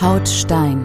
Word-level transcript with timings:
Haut 0.00 0.28
Stein. 0.28 0.84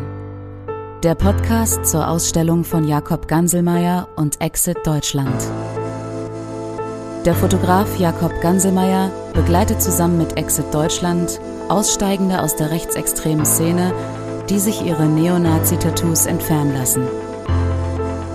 Der 1.01 1.15
Podcast 1.15 1.83
zur 1.83 2.07
Ausstellung 2.07 2.63
von 2.63 2.87
Jakob 2.87 3.27
Ganselmeier 3.27 4.07
und 4.15 4.39
Exit 4.39 4.77
Deutschland. 4.85 5.33
Der 7.25 7.33
Fotograf 7.33 7.97
Jakob 7.97 8.39
Ganselmeier 8.39 9.09
begleitet 9.33 9.81
zusammen 9.81 10.19
mit 10.19 10.37
Exit 10.37 10.71
Deutschland 10.71 11.41
Aussteigende 11.69 12.39
aus 12.39 12.55
der 12.55 12.69
rechtsextremen 12.69 13.47
Szene, 13.47 13.93
die 14.47 14.59
sich 14.59 14.85
ihre 14.85 15.07
Neonazi-Tattoos 15.07 16.27
entfernen 16.27 16.75
lassen. 16.75 17.07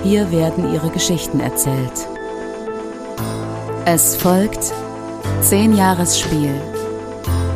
Hier 0.02 0.32
werden 0.32 0.74
ihre 0.74 0.90
Geschichten 0.90 1.38
erzählt. 1.38 2.08
Es 3.84 4.16
folgt 4.16 4.72
Zehn 5.40 5.76
Jahresspiel. 5.76 6.60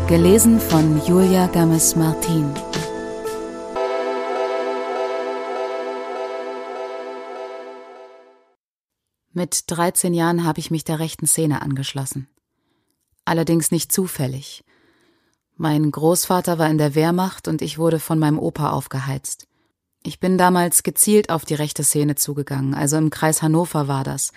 Gelesen 0.07 0.61
von 0.61 1.05
Julia 1.05 1.48
Gammes-Martin. 1.48 2.68
Mit 9.39 9.71
13 9.71 10.15
Jahren 10.15 10.43
habe 10.43 10.59
ich 10.59 10.73
mich 10.73 10.83
der 10.83 10.99
rechten 10.99 11.29
Szene 11.29 11.63
angeschlossen. 11.63 12.27
Allerdings 13.25 13.71
nicht 13.71 13.93
zufällig. 13.93 14.64
Mein 15.55 15.93
Großvater 15.93 16.59
war 16.59 16.69
in 16.69 16.77
der 16.77 16.97
Wehrmacht 16.97 17.47
und 17.47 17.63
ich 17.63 17.79
wurde 17.79 18.01
von 18.01 18.19
meinem 18.19 18.41
Opa 18.41 18.71
aufgeheizt. 18.71 19.47
Ich 20.03 20.19
bin 20.19 20.39
damals 20.39 20.83
gezielt 20.83 21.31
auf 21.31 21.45
die 21.45 21.55
rechte 21.55 21.85
Szene 21.85 22.17
zugegangen, 22.17 22.75
also 22.75 22.97
im 22.97 23.11
Kreis 23.11 23.41
Hannover 23.41 23.87
war 23.87 24.03
das, 24.03 24.33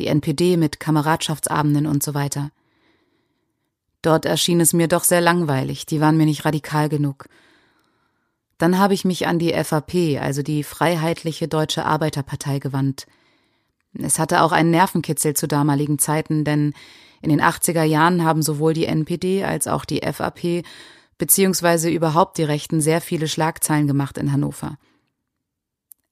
die 0.00 0.08
NPD 0.08 0.56
mit 0.56 0.80
Kameradschaftsabenden 0.80 1.86
und 1.86 2.02
so 2.02 2.14
weiter. 2.14 2.50
Dort 4.02 4.24
erschien 4.24 4.58
es 4.58 4.72
mir 4.72 4.88
doch 4.88 5.04
sehr 5.04 5.20
langweilig, 5.20 5.86
die 5.86 6.00
waren 6.00 6.16
mir 6.16 6.26
nicht 6.26 6.44
radikal 6.44 6.88
genug. 6.88 7.26
Dann 8.58 8.78
habe 8.78 8.94
ich 8.94 9.04
mich 9.04 9.28
an 9.28 9.38
die 9.38 9.52
FAP, 9.52 10.20
also 10.20 10.42
die 10.42 10.64
Freiheitliche 10.64 11.46
Deutsche 11.46 11.84
Arbeiterpartei, 11.84 12.58
gewandt– 12.58 13.06
es 13.94 14.18
hatte 14.18 14.42
auch 14.42 14.52
einen 14.52 14.70
Nervenkitzel 14.70 15.34
zu 15.34 15.48
damaligen 15.48 15.98
Zeiten, 15.98 16.44
denn 16.44 16.74
in 17.22 17.30
den 17.30 17.40
80er 17.42 17.82
Jahren 17.82 18.24
haben 18.24 18.42
sowohl 18.42 18.72
die 18.72 18.86
NPD 18.86 19.44
als 19.44 19.66
auch 19.66 19.84
die 19.84 20.00
FAP 20.00 20.64
beziehungsweise 21.18 21.90
überhaupt 21.90 22.38
die 22.38 22.44
Rechten 22.44 22.80
sehr 22.80 23.00
viele 23.00 23.28
Schlagzeilen 23.28 23.86
gemacht 23.86 24.16
in 24.16 24.32
Hannover. 24.32 24.78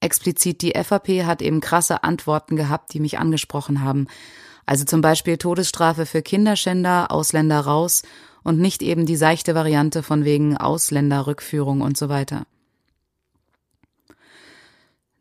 Explizit 0.00 0.62
die 0.62 0.74
FAP 0.76 1.24
hat 1.24 1.42
eben 1.42 1.60
krasse 1.60 2.04
Antworten 2.04 2.56
gehabt, 2.56 2.92
die 2.92 3.00
mich 3.00 3.18
angesprochen 3.18 3.82
haben. 3.82 4.06
Also 4.66 4.84
zum 4.84 5.00
Beispiel 5.00 5.38
Todesstrafe 5.38 6.04
für 6.04 6.22
Kinderschänder, 6.22 7.10
Ausländer 7.10 7.60
raus 7.60 8.02
und 8.44 8.60
nicht 8.60 8.82
eben 8.82 9.06
die 9.06 9.16
seichte 9.16 9.54
Variante 9.54 10.02
von 10.02 10.24
wegen 10.24 10.56
Ausländerrückführung 10.56 11.80
und 11.80 11.96
so 11.96 12.08
weiter. 12.08 12.46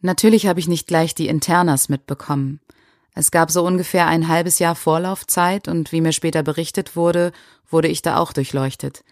Natürlich 0.01 0.47
habe 0.47 0.59
ich 0.59 0.67
nicht 0.67 0.87
gleich 0.87 1.15
die 1.15 1.27
Internas 1.27 1.89
mitbekommen. 1.89 2.59
Es 3.13 3.31
gab 3.31 3.49
so 3.49 3.65
ungefähr 3.65 4.05
ein 4.05 4.27
halbes 4.27 4.59
Jahr 4.59 4.75
Vorlaufzeit 4.75 5.67
und 5.67 5.91
wie 5.91 6.01
mir 6.01 6.11
später 6.11 6.43
berichtet 6.43 6.95
wurde, 6.95 7.31
wurde 7.69 7.87
ich 7.87 8.03
da 8.03 8.17
auch 8.17 8.31
durchleuchtet. 8.31 9.03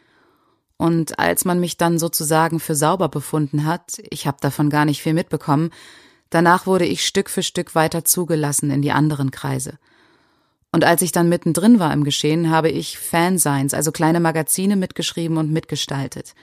Und 0.78 1.18
als 1.18 1.46
man 1.46 1.60
mich 1.60 1.78
dann 1.78 1.98
sozusagen 1.98 2.60
für 2.60 2.76
sauber 2.76 3.10
befunden 3.10 3.66
hat, 3.66 3.98
ich 4.10 4.28
habe 4.28 4.38
davon 4.42 4.70
gar 4.70 4.86
nicht 4.86 5.02
viel 5.02 5.14
mitbekommen, 5.14 5.72
danach 6.30 6.68
wurde 6.68 6.86
ich 6.86 7.06
Stück 7.06 7.30
für 7.30 7.44
Stück 7.44 7.74
weiter 7.76 8.06
zugelassen 8.06 8.70
in 8.70 8.82
die 8.82 8.92
anderen 8.92 9.32
Kreise. 9.32 9.80
Und 10.72 10.84
als 10.84 11.02
ich 11.02 11.12
dann 11.14 11.30
mittendrin 11.30 11.80
war 11.80 11.94
im 11.94 12.04
Geschehen, 12.04 12.50
habe 12.50 12.70
ich 12.70 13.00
Fansigns, 13.00 13.74
also 13.74 13.92
kleine 13.92 14.20
Magazine 14.20 14.76
mitgeschrieben 14.76 15.38
und 15.38 15.52
mitgestaltet. 15.52 16.36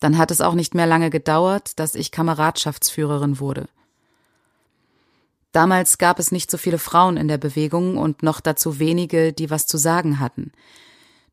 Dann 0.00 0.18
hat 0.18 0.30
es 0.30 0.40
auch 0.40 0.54
nicht 0.54 0.74
mehr 0.74 0.86
lange 0.86 1.10
gedauert, 1.10 1.78
dass 1.78 1.94
ich 1.94 2.10
Kameradschaftsführerin 2.10 3.38
wurde. 3.38 3.68
Damals 5.52 5.98
gab 5.98 6.18
es 6.18 6.32
nicht 6.32 6.50
so 6.50 6.58
viele 6.58 6.78
Frauen 6.78 7.16
in 7.16 7.28
der 7.28 7.38
Bewegung 7.38 7.98
und 7.98 8.22
noch 8.22 8.40
dazu 8.40 8.78
wenige, 8.78 9.32
die 9.32 9.50
was 9.50 9.66
zu 9.66 9.76
sagen 9.78 10.20
hatten. 10.20 10.52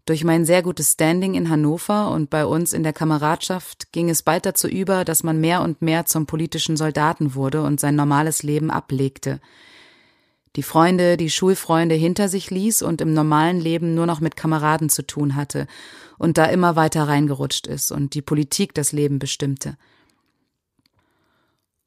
Durch 0.05 0.23
mein 0.23 0.45
sehr 0.45 0.63
gutes 0.63 0.93
Standing 0.93 1.35
in 1.35 1.49
Hannover 1.49 2.11
und 2.11 2.29
bei 2.29 2.45
uns 2.45 2.71
in 2.73 2.81
der 2.81 2.93
Kameradschaft 2.93 3.91
ging 3.91 4.09
es 4.09 4.23
bald 4.23 4.45
dazu 4.45 4.67
über, 4.67 5.03
dass 5.03 5.21
man 5.21 5.39
mehr 5.39 5.61
und 5.61 5.81
mehr 5.81 6.05
zum 6.05 6.25
politischen 6.25 6.77
Soldaten 6.77 7.35
wurde 7.35 7.61
und 7.61 7.79
sein 7.79 7.95
normales 7.95 8.41
Leben 8.41 8.71
ablegte. 8.71 9.39
Die 10.57 10.63
Freunde, 10.63 11.17
die 11.17 11.29
Schulfreunde 11.29 11.93
hinter 11.93 12.29
sich 12.29 12.49
ließ 12.49 12.81
und 12.81 12.99
im 12.99 13.13
normalen 13.13 13.59
Leben 13.59 13.93
nur 13.93 14.07
noch 14.07 14.21
mit 14.21 14.35
Kameraden 14.35 14.89
zu 14.89 15.05
tun 15.05 15.35
hatte 15.35 15.67
und 16.17 16.39
da 16.39 16.45
immer 16.45 16.75
weiter 16.75 17.07
reingerutscht 17.07 17.67
ist 17.67 17.91
und 17.91 18.15
die 18.15 18.23
Politik 18.23 18.73
das 18.73 18.91
Leben 18.91 19.19
bestimmte. 19.19 19.77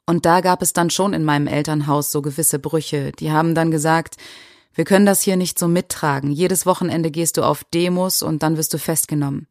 Und 0.07 0.25
da 0.25 0.41
gab 0.41 0.63
es 0.63 0.73
dann 0.73 0.89
schon 0.89 1.15
in 1.15 1.25
meinem 1.25 1.49
Elternhaus 1.49 2.13
so 2.13 2.23
gewisse 2.23 2.61
Brüche, 2.61 3.11
die 3.11 3.33
haben 3.33 3.57
dann 3.57 3.73
gesagt, 3.73 4.17
wir 4.73 4.85
können 4.85 5.05
das 5.05 5.23
hier 5.23 5.37
nicht 5.37 5.59
so 5.59 5.67
mittragen, 5.67 6.31
jedes 6.31 6.65
Wochenende 6.65 7.11
gehst 7.11 7.39
du 7.39 7.43
auf 7.43 7.65
Demos 7.65 8.23
und 8.23 8.45
dann 8.45 8.57
wirst 8.57 8.73
du 8.73 8.79
festgenommen. 8.79 9.49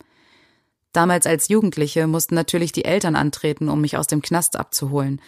Damals 0.94 1.28
als 1.28 1.50
Jugendliche 1.50 2.08
mussten 2.08 2.36
natürlich 2.36 2.72
die 2.72 2.86
Eltern 2.86 3.18
antreten, 3.18 3.68
um 3.68 3.82
mich 3.82 3.98
aus 3.98 4.08
dem 4.08 4.22
Knast 4.22 4.56
abzuholen. 4.56 5.22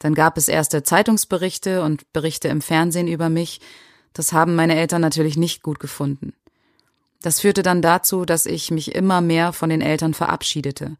Dann 0.00 0.14
gab 0.14 0.36
es 0.36 0.48
erste 0.48 0.82
Zeitungsberichte 0.82 1.82
und 1.82 2.12
Berichte 2.12 2.48
im 2.48 2.62
Fernsehen 2.62 3.06
über 3.06 3.28
mich, 3.28 3.60
das 4.12 4.32
haben 4.32 4.56
meine 4.56 4.74
Eltern 4.74 5.00
natürlich 5.00 5.36
nicht 5.36 5.62
gut 5.62 5.78
gefunden. 5.78 6.32
Das 7.22 7.40
führte 7.40 7.62
dann 7.62 7.82
dazu, 7.82 8.24
dass 8.24 8.46
ich 8.46 8.70
mich 8.70 8.94
immer 8.94 9.20
mehr 9.20 9.52
von 9.52 9.70
den 9.70 9.82
Eltern 9.82 10.14
verabschiedete. 10.14 10.96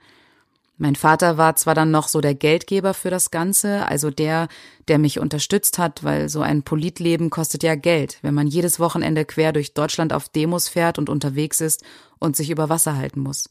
Mein 0.76 0.96
Vater 0.96 1.36
war 1.36 1.56
zwar 1.56 1.74
dann 1.74 1.90
noch 1.90 2.08
so 2.08 2.20
der 2.20 2.34
Geldgeber 2.34 2.94
für 2.94 3.10
das 3.10 3.30
Ganze, 3.30 3.86
also 3.86 4.10
der, 4.10 4.48
der 4.88 4.98
mich 4.98 5.18
unterstützt 5.18 5.78
hat, 5.78 6.04
weil 6.04 6.28
so 6.28 6.40
ein 6.40 6.62
Politleben 6.62 7.30
kostet 7.30 7.62
ja 7.62 7.74
Geld, 7.74 8.18
wenn 8.22 8.34
man 8.34 8.46
jedes 8.46 8.80
Wochenende 8.80 9.24
quer 9.24 9.52
durch 9.52 9.74
Deutschland 9.74 10.12
auf 10.12 10.28
Demos 10.28 10.68
fährt 10.68 10.98
und 10.98 11.08
unterwegs 11.08 11.60
ist 11.60 11.84
und 12.18 12.36
sich 12.36 12.50
über 12.50 12.68
Wasser 12.68 12.96
halten 12.96 13.20
muss. 13.20 13.50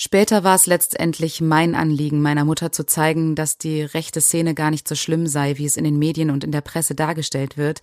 Später 0.00 0.44
war 0.44 0.54
es 0.54 0.66
letztendlich 0.66 1.40
mein 1.40 1.74
Anliegen, 1.74 2.22
meiner 2.22 2.44
Mutter 2.44 2.70
zu 2.70 2.86
zeigen, 2.86 3.34
dass 3.34 3.58
die 3.58 3.82
rechte 3.82 4.20
Szene 4.20 4.54
gar 4.54 4.70
nicht 4.70 4.86
so 4.86 4.94
schlimm 4.94 5.26
sei, 5.26 5.58
wie 5.58 5.64
es 5.64 5.76
in 5.76 5.82
den 5.82 5.98
Medien 5.98 6.30
und 6.30 6.44
in 6.44 6.52
der 6.52 6.60
Presse 6.60 6.94
dargestellt 6.94 7.56
wird, 7.56 7.80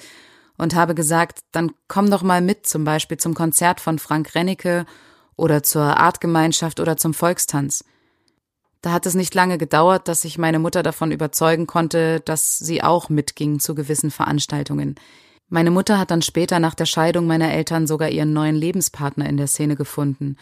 und 0.57 0.75
habe 0.75 0.95
gesagt, 0.95 1.39
dann 1.51 1.73
komm 1.89 2.09
doch 2.09 2.23
mal 2.23 2.39
mit, 2.39 2.65
zum 2.67 2.85
Beispiel 2.85 3.17
zum 3.17 3.33
Konzert 3.33 3.81
von 3.81 3.99
Frank 3.99 4.33
Rennecke 4.33 4.85
oder 5.35 5.61
zur 5.61 5.97
Artgemeinschaft 5.97 6.79
oder 6.79 6.95
zum 6.95 7.13
Volkstanz. 7.13 7.83
Da 8.79 8.93
hat 8.93 9.05
es 9.05 9.13
nicht 9.13 9.35
lange 9.35 9.57
gedauert, 9.57 10.07
dass 10.07 10.23
ich 10.23 10.37
meine 10.37 10.59
Mutter 10.59 10.83
davon 10.83 11.11
überzeugen 11.11 11.67
konnte, 11.67 12.21
dass 12.21 12.57
sie 12.57 12.81
auch 12.81 13.09
mitging 13.09 13.59
zu 13.59 13.75
gewissen 13.75 14.09
Veranstaltungen. 14.09 14.95
Meine 15.49 15.69
Mutter 15.69 15.99
hat 15.99 16.11
dann 16.11 16.21
später 16.21 16.61
nach 16.61 16.75
der 16.75 16.85
Scheidung 16.85 17.27
meiner 17.27 17.51
Eltern 17.51 17.87
sogar 17.87 18.07
ihren 18.07 18.31
neuen 18.31 18.55
Lebenspartner 18.55 19.27
in 19.27 19.35
der 19.35 19.47
Szene 19.47 19.75
gefunden, 19.75 20.37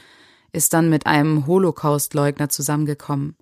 ist 0.53 0.74
dann 0.74 0.90
mit 0.90 1.06
einem 1.06 1.46
Holocaustleugner 1.47 2.47
zusammengekommen. 2.47 3.36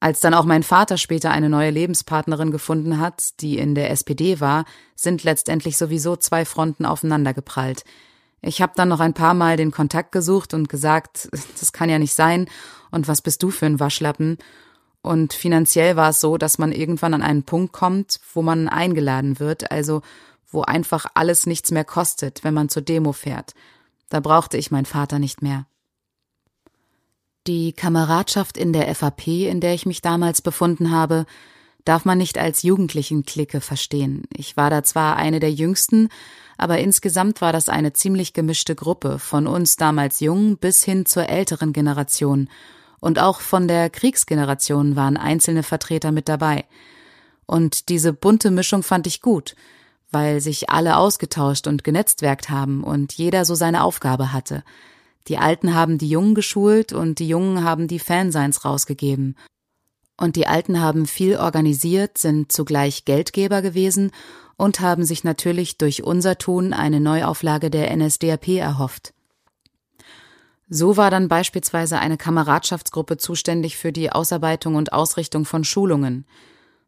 Als 0.00 0.20
dann 0.20 0.34
auch 0.34 0.44
mein 0.44 0.62
Vater 0.62 0.98
später 0.98 1.30
eine 1.30 1.48
neue 1.48 1.70
Lebenspartnerin 1.70 2.50
gefunden 2.50 3.00
hat, 3.00 3.40
die 3.40 3.56
in 3.56 3.74
der 3.74 3.90
SPD 3.90 4.38
war, 4.38 4.66
sind 4.94 5.24
letztendlich 5.24 5.78
sowieso 5.78 6.16
zwei 6.16 6.44
Fronten 6.44 6.84
aufeinandergeprallt. 6.84 7.84
Ich 8.42 8.60
habe 8.60 8.74
dann 8.76 8.90
noch 8.90 9.00
ein 9.00 9.14
paar 9.14 9.32
Mal 9.32 9.56
den 9.56 9.70
Kontakt 9.70 10.12
gesucht 10.12 10.52
und 10.52 10.68
gesagt, 10.68 11.30
das 11.58 11.72
kann 11.72 11.88
ja 11.88 11.98
nicht 11.98 12.12
sein 12.12 12.48
und 12.90 13.08
was 13.08 13.22
bist 13.22 13.42
du 13.42 13.50
für 13.50 13.64
ein 13.64 13.80
Waschlappen? 13.80 14.36
Und 15.00 15.32
finanziell 15.32 15.96
war 15.96 16.10
es 16.10 16.20
so, 16.20 16.36
dass 16.36 16.58
man 16.58 16.72
irgendwann 16.72 17.14
an 17.14 17.22
einen 17.22 17.42
Punkt 17.42 17.72
kommt, 17.72 18.20
wo 18.34 18.42
man 18.42 18.68
eingeladen 18.68 19.40
wird, 19.40 19.70
also 19.70 20.02
wo 20.50 20.62
einfach 20.62 21.06
alles 21.14 21.46
nichts 21.46 21.70
mehr 21.70 21.84
kostet, 21.84 22.44
wenn 22.44 22.54
man 22.54 22.68
zur 22.68 22.82
Demo 22.82 23.12
fährt. 23.12 23.54
Da 24.10 24.20
brauchte 24.20 24.58
ich 24.58 24.70
meinen 24.70 24.86
Vater 24.86 25.18
nicht 25.18 25.42
mehr. 25.42 25.66
Die 27.46 27.74
Kameradschaft 27.74 28.56
in 28.56 28.72
der 28.72 28.94
FAP, 28.94 29.26
in 29.26 29.60
der 29.60 29.74
ich 29.74 29.84
mich 29.84 30.00
damals 30.00 30.40
befunden 30.40 30.90
habe, 30.90 31.26
darf 31.84 32.06
man 32.06 32.16
nicht 32.16 32.38
als 32.38 32.62
Jugendlichen-Clique 32.62 33.60
verstehen. 33.60 34.22
Ich 34.34 34.56
war 34.56 34.70
da 34.70 34.82
zwar 34.82 35.16
eine 35.16 35.40
der 35.40 35.52
jüngsten, 35.52 36.08
aber 36.56 36.78
insgesamt 36.78 37.42
war 37.42 37.52
das 37.52 37.68
eine 37.68 37.92
ziemlich 37.92 38.32
gemischte 38.32 38.74
Gruppe, 38.74 39.18
von 39.18 39.46
uns 39.46 39.76
damals 39.76 40.20
jung 40.20 40.56
bis 40.56 40.82
hin 40.82 41.04
zur 41.04 41.28
älteren 41.28 41.74
Generation. 41.74 42.48
Und 42.98 43.18
auch 43.18 43.40
von 43.40 43.68
der 43.68 43.90
Kriegsgeneration 43.90 44.96
waren 44.96 45.18
einzelne 45.18 45.62
Vertreter 45.62 46.12
mit 46.12 46.30
dabei. 46.30 46.64
Und 47.44 47.90
diese 47.90 48.14
bunte 48.14 48.50
Mischung 48.50 48.82
fand 48.82 49.06
ich 49.06 49.20
gut, 49.20 49.54
weil 50.10 50.40
sich 50.40 50.70
alle 50.70 50.96
ausgetauscht 50.96 51.66
und 51.66 51.84
genetzwerkt 51.84 52.48
haben 52.48 52.82
und 52.82 53.12
jeder 53.12 53.44
so 53.44 53.54
seine 53.54 53.84
Aufgabe 53.84 54.32
hatte. 54.32 54.64
Die 55.28 55.38
Alten 55.38 55.74
haben 55.74 55.98
die 55.98 56.08
Jungen 56.08 56.34
geschult 56.34 56.92
und 56.92 57.18
die 57.18 57.28
Jungen 57.28 57.64
haben 57.64 57.88
die 57.88 57.98
Fanseins 57.98 58.64
rausgegeben. 58.64 59.36
Und 60.16 60.36
die 60.36 60.46
Alten 60.46 60.80
haben 60.80 61.06
viel 61.06 61.36
organisiert, 61.36 62.18
sind 62.18 62.52
zugleich 62.52 63.04
Geldgeber 63.04 63.62
gewesen 63.62 64.12
und 64.56 64.80
haben 64.80 65.04
sich 65.04 65.24
natürlich 65.24 65.78
durch 65.78 66.04
unser 66.04 66.38
Tun 66.38 66.72
eine 66.72 67.00
Neuauflage 67.00 67.70
der 67.70 67.94
NSDAP 67.96 68.48
erhofft. 68.48 69.12
So 70.68 70.96
war 70.96 71.10
dann 71.10 71.28
beispielsweise 71.28 71.98
eine 71.98 72.16
Kameradschaftsgruppe 72.16 73.16
zuständig 73.16 73.76
für 73.76 73.92
die 73.92 74.10
Ausarbeitung 74.12 74.76
und 74.76 74.92
Ausrichtung 74.92 75.44
von 75.44 75.64
Schulungen. 75.64 76.26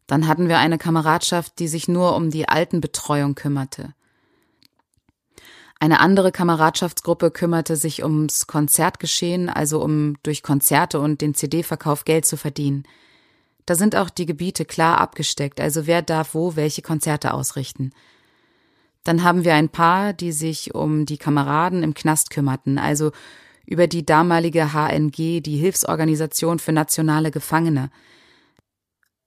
Dann 0.06 0.28
hatten 0.28 0.48
wir 0.48 0.58
eine 0.58 0.78
Kameradschaft, 0.78 1.58
die 1.58 1.68
sich 1.68 1.88
nur 1.88 2.14
um 2.14 2.30
die 2.30 2.48
Altenbetreuung 2.48 3.34
kümmerte. 3.34 3.94
Eine 5.78 6.00
andere 6.00 6.32
Kameradschaftsgruppe 6.32 7.30
kümmerte 7.30 7.76
sich 7.76 8.02
ums 8.02 8.46
Konzertgeschehen, 8.46 9.50
also 9.50 9.82
um 9.82 10.16
durch 10.22 10.42
Konzerte 10.42 11.00
und 11.00 11.20
den 11.20 11.34
CD-Verkauf 11.34 12.04
Geld 12.04 12.24
zu 12.24 12.36
verdienen. 12.36 12.84
Da 13.66 13.74
sind 13.74 13.94
auch 13.96 14.08
die 14.08 14.26
Gebiete 14.26 14.64
klar 14.64 15.00
abgesteckt, 15.00 15.60
also 15.60 15.86
wer 15.86 16.00
darf 16.00 16.34
wo 16.34 16.56
welche 16.56 16.82
Konzerte 16.82 17.34
ausrichten. 17.34 17.92
Dann 19.04 19.22
haben 19.22 19.44
wir 19.44 19.54
ein 19.54 19.68
paar, 19.68 20.12
die 20.12 20.32
sich 20.32 20.74
um 20.74 21.04
die 21.04 21.18
Kameraden 21.18 21.82
im 21.82 21.94
Knast 21.94 22.30
kümmerten, 22.30 22.78
also 22.78 23.12
über 23.66 23.86
die 23.86 24.06
damalige 24.06 24.72
HNG, 24.72 25.40
die 25.40 25.56
Hilfsorganisation 25.58 26.58
für 26.58 26.72
nationale 26.72 27.30
Gefangene. 27.30 27.90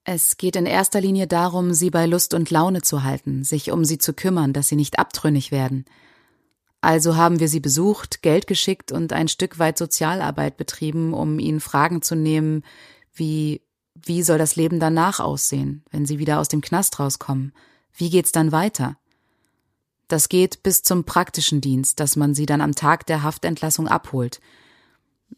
Es 0.03 0.37
geht 0.37 0.55
in 0.55 0.65
erster 0.65 1.01
Linie 1.01 1.27
darum, 1.27 1.73
sie 1.73 1.91
bei 1.91 2.05
Lust 2.07 2.33
und 2.33 2.49
Laune 2.49 2.81
zu 2.81 3.03
halten, 3.03 3.43
sich 3.43 3.71
um 3.71 3.85
sie 3.85 3.99
zu 3.99 4.13
kümmern, 4.13 4.53
dass 4.53 4.69
sie 4.69 4.77
nicht 4.77 4.97
abtrünnig 4.97 5.51
werden. 5.51 5.85
Also 6.81 7.17
haben 7.17 7.39
wir 7.39 7.49
sie 7.49 7.59
besucht, 7.59 8.21
Geld 8.21 8.47
geschickt 8.47 8.91
und 8.91 9.11
ein 9.11 9.27
Stück 9.27 9.59
weit 9.59 9.77
Sozialarbeit 9.77 10.55
betrieben, 10.55 11.13
um 11.13 11.39
ihnen 11.39 11.59
Fragen 11.59 12.01
zu 12.01 12.15
nehmen, 12.15 12.63
wie 13.13 13.61
wie 14.05 14.23
soll 14.23 14.37
das 14.37 14.55
Leben 14.55 14.79
danach 14.79 15.19
aussehen, 15.19 15.83
wenn 15.91 16.05
sie 16.05 16.19
wieder 16.19 16.39
aus 16.39 16.47
dem 16.47 16.61
Knast 16.61 16.99
rauskommen? 16.99 17.53
Wie 17.93 18.09
geht's 18.09 18.31
dann 18.31 18.51
weiter? 18.51 18.97
Das 20.07 20.29
geht 20.29 20.63
bis 20.63 20.83
zum 20.83 21.03
praktischen 21.03 21.61
Dienst, 21.61 21.99
dass 21.99 22.15
man 22.15 22.33
sie 22.33 22.45
dann 22.45 22.61
am 22.61 22.75
Tag 22.75 23.05
der 23.07 23.23
Haftentlassung 23.23 23.87
abholt. 23.87 24.39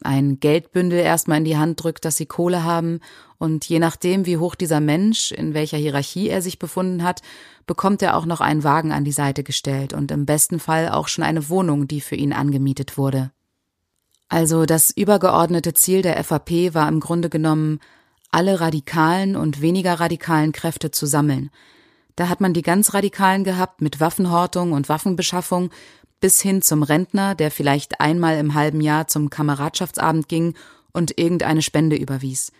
Ein 0.03 0.39
Geldbündel 0.39 0.99
erstmal 0.99 1.39
in 1.39 1.45
die 1.45 1.57
Hand 1.57 1.83
drückt, 1.83 2.05
dass 2.05 2.17
sie 2.17 2.25
Kohle 2.25 2.63
haben, 2.63 2.99
und 3.37 3.65
je 3.65 3.79
nachdem, 3.79 4.27
wie 4.27 4.37
hoch 4.37 4.53
dieser 4.53 4.79
Mensch, 4.79 5.31
in 5.31 5.55
welcher 5.55 5.77
Hierarchie 5.77 6.29
er 6.29 6.43
sich 6.43 6.59
befunden 6.59 7.03
hat, 7.03 7.21
bekommt 7.65 8.01
er 8.03 8.15
auch 8.15 8.25
noch 8.25 8.39
einen 8.39 8.63
Wagen 8.63 8.91
an 8.91 9.03
die 9.03 9.11
Seite 9.11 9.43
gestellt 9.43 9.93
und 9.93 10.11
im 10.11 10.25
besten 10.25 10.59
Fall 10.59 10.89
auch 10.89 11.07
schon 11.07 11.23
eine 11.23 11.49
Wohnung, 11.49 11.87
die 11.87 12.01
für 12.01 12.15
ihn 12.15 12.33
angemietet 12.33 12.97
wurde. 12.97 13.31
Also 14.29 14.65
das 14.65 14.91
übergeordnete 14.91 15.73
Ziel 15.73 16.03
der 16.03 16.23
FAP 16.23 16.73
war 16.73 16.87
im 16.87 16.99
Grunde 16.99 17.29
genommen, 17.29 17.79
alle 18.31 18.61
radikalen 18.61 19.35
und 19.35 19.61
weniger 19.61 19.99
radikalen 19.99 20.51
Kräfte 20.51 20.91
zu 20.91 21.05
sammeln. 21.05 21.49
Da 22.15 22.29
hat 22.29 22.41
man 22.41 22.53
die 22.53 22.61
ganz 22.61 22.93
Radikalen 22.93 23.43
gehabt 23.43 23.81
mit 23.81 23.99
Waffenhortung 23.99 24.73
und 24.73 24.89
Waffenbeschaffung 24.89 25.69
bis 26.21 26.41
hin 26.41 26.61
zum 26.61 26.83
Rentner, 26.83 27.35
der 27.35 27.51
vielleicht 27.51 27.99
einmal 27.99 28.37
im 28.37 28.53
halben 28.53 28.79
Jahr 28.79 29.07
zum 29.07 29.29
Kameradschaftsabend 29.29 30.29
ging 30.29 30.53
und 30.93 31.17
irgendeine 31.17 31.61
Spende 31.61 31.97
überwies. 31.97 32.53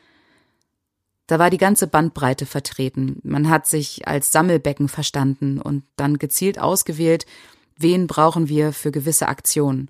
Da 1.28 1.40
war 1.40 1.50
die 1.50 1.58
ganze 1.58 1.88
Bandbreite 1.88 2.46
vertreten. 2.46 3.22
Man 3.24 3.50
hat 3.50 3.66
sich 3.66 4.06
als 4.08 4.34
Sammelbecken 4.34 4.90
verstanden 4.90 5.62
und 5.62 5.84
dann 5.96 6.18
gezielt 6.18 6.60
ausgewählt, 6.60 7.26
wen 7.78 8.08
brauchen 8.08 8.50
wir 8.50 8.74
für 8.74 8.92
gewisse 8.92 9.30
Aktionen. 9.30 9.90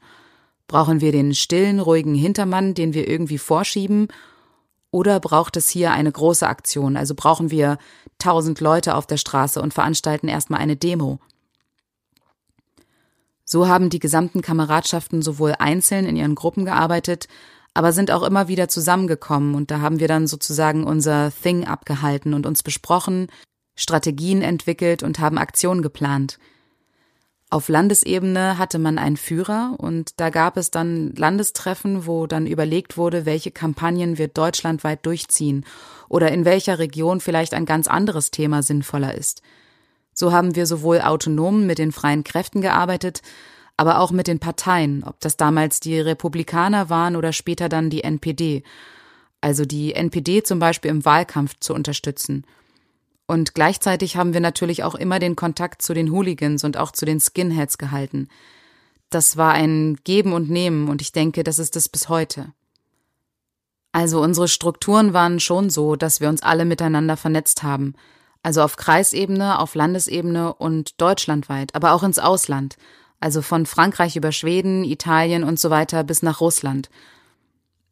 Brauchen 0.68 1.02
wir 1.02 1.12
den 1.12 1.34
stillen, 1.34 1.80
ruhigen 1.80 2.14
Hintermann, 2.14 2.76
den 2.76 2.94
wir 2.94 3.08
irgendwie 3.08 3.40
vorschieben, 3.40 4.10
oder 4.92 5.22
braucht 5.22 5.56
es 5.56 5.70
hier 5.70 5.92
eine 5.92 6.12
große 6.12 6.46
Aktion? 6.46 6.98
Also 6.98 7.16
brauchen 7.16 7.50
wir 7.50 7.78
tausend 8.20 8.60
Leute 8.60 8.96
auf 8.96 9.08
der 9.08 9.18
Straße 9.18 9.62
und 9.62 9.74
veranstalten 9.74 10.28
erstmal 10.28 10.60
eine 10.60 10.76
Demo. 10.76 11.20
So 13.52 13.68
haben 13.68 13.90
die 13.90 14.00
gesamten 14.00 14.42
Kameradschaften 14.42 15.22
sowohl 15.22 15.56
einzeln 15.60 16.06
in 16.06 16.16
ihren 16.16 16.36
Gruppen 16.36 16.64
gearbeitet, 16.64 17.28
aber 17.74 17.92
sind 17.92 18.10
auch 18.10 18.24
immer 18.24 18.48
wieder 18.48 18.70
zusammengekommen 18.70 19.56
und 19.56 19.72
da 19.72 19.82
haben 19.82 20.00
wir 20.00 20.08
dann 20.08 20.26
sozusagen 20.26 20.86
unser 20.86 21.34
Thing 21.44 21.66
abgehalten 21.66 22.34
und 22.34 22.46
uns 22.46 22.64
besprochen, 22.64 23.28
Strategien 23.76 24.42
entwickelt 24.42 25.04
und 25.04 25.20
haben 25.20 25.38
Aktionen 25.38 25.82
geplant. 25.82 26.40
Auf 27.50 27.68
Landesebene 27.68 28.58
hatte 28.58 28.80
man 28.80 28.98
einen 28.98 29.18
Führer 29.18 29.76
und 29.78 30.14
da 30.22 30.30
gab 30.30 30.56
es 30.56 30.72
dann 30.72 31.14
Landestreffen, 31.18 32.08
wo 32.08 32.28
dann 32.28 32.48
überlegt 32.48 32.96
wurde, 32.96 33.26
welche 33.26 33.52
Kampagnen 33.52 34.18
wir 34.18 34.30
deutschlandweit 34.30 35.06
durchziehen 35.06 35.66
oder 36.08 36.32
in 36.32 36.46
welcher 36.46 36.80
Region 36.80 37.20
vielleicht 37.20 37.54
ein 37.54 37.66
ganz 37.66 37.88
anderes 37.88 38.32
Thema 38.32 38.64
sinnvoller 38.64 39.14
ist. 39.14 39.42
So 40.14 40.32
haben 40.32 40.56
wir 40.56 40.66
sowohl 40.66 41.02
autonom 41.02 41.66
mit 41.66 41.78
den 41.78 41.92
freien 41.92 42.24
Kräften 42.24 42.62
gearbeitet, 42.62 43.22
aber 43.78 44.00
auch 44.00 44.12
mit 44.12 44.28
den 44.28 44.40
Parteien, 44.40 45.04
ob 45.04 45.20
das 45.20 45.38
damals 45.38 45.80
die 45.80 46.00
Republikaner 46.00 46.90
waren 46.90 47.16
oder 47.16 47.34
später 47.34 47.70
dann 47.70 47.90
die 47.90 48.04
NPD. 48.04 48.64
Also 49.40 49.66
die 49.66 49.96
NPD 49.96 50.44
zum 50.44 50.60
Beispiel 50.60 50.92
im 50.92 51.04
Wahlkampf 51.04 51.56
zu 51.60 51.74
unterstützen. 51.74 52.46
Und 53.26 53.56
gleichzeitig 53.56 54.18
haben 54.18 54.34
wir 54.34 54.42
natürlich 54.42 54.84
auch 54.84 54.94
immer 54.94 55.18
den 55.18 55.36
Kontakt 55.36 55.82
zu 55.82 55.94
den 55.94 56.12
Hooligans 56.12 56.64
und 56.64 56.78
auch 56.78 56.92
zu 56.92 57.06
den 57.06 57.20
Skinheads 57.20 57.78
gehalten. 57.78 58.28
Das 59.10 59.38
war 59.38 59.54
ein 59.54 59.98
Geben 60.04 60.34
und 60.34 60.50
Nehmen 60.50 60.90
und 60.90 61.02
ich 61.02 61.12
denke, 61.12 61.44
das 61.44 61.58
ist 61.58 61.76
es 61.76 61.90
bis 61.90 62.10
heute. 62.10 62.54
Also 63.94 64.22
unsere 64.22 64.48
Strukturen 64.48 65.14
waren 65.14 65.40
schon 65.40 65.70
so, 65.70 65.96
dass 65.96 66.22
wir 66.22 66.30
uns 66.30 66.44
alle 66.44 66.66
miteinander 66.66 67.18
vernetzt 67.18 67.64
haben. 67.64 67.96
Also 68.44 68.62
auf 68.62 68.76
Kreisebene, 68.76 69.60
auf 69.60 69.76
Landesebene 69.76 70.54
und 70.54 71.00
deutschlandweit, 71.00 71.76
aber 71.76 71.94
auch 71.94 72.04
ins 72.04 72.20
Ausland 72.20 72.78
also 73.22 73.42
von 73.42 73.66
Frankreich 73.66 74.18
über 74.18 74.34
Schweden, 74.34 74.84
Italien 74.84 75.46
und 75.46 75.60
so 75.60 75.70
weiter 75.70 76.04
bis 76.04 76.24
nach 76.24 76.42
Russland. 76.42 76.90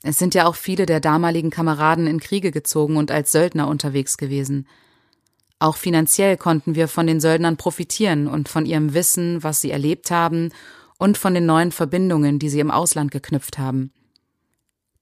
Es 0.02 0.18
sind 0.18 0.34
ja 0.34 0.48
auch 0.48 0.56
viele 0.56 0.86
der 0.86 1.00
damaligen 1.00 1.52
Kameraden 1.52 2.08
in 2.08 2.20
Kriege 2.20 2.52
gezogen 2.52 2.98
und 2.98 3.12
als 3.12 3.32
Söldner 3.32 3.68
unterwegs 3.68 4.18
gewesen. 4.18 4.68
Auch 5.60 5.78
finanziell 5.78 6.36
konnten 6.36 6.74
wir 6.74 6.88
von 6.88 7.06
den 7.06 7.20
Söldnern 7.20 7.58
profitieren 7.58 8.28
und 8.28 8.50
von 8.50 8.66
ihrem 8.66 8.94
Wissen, 8.94 9.44
was 9.44 9.62
sie 9.62 9.72
erlebt 9.72 10.10
haben 10.10 10.52
und 10.98 11.18
von 11.18 11.34
den 11.34 11.46
neuen 11.46 11.72
Verbindungen, 11.72 12.40
die 12.40 12.50
sie 12.50 12.62
im 12.62 12.72
Ausland 12.72 13.12
geknüpft 13.12 13.58
haben. 13.60 13.92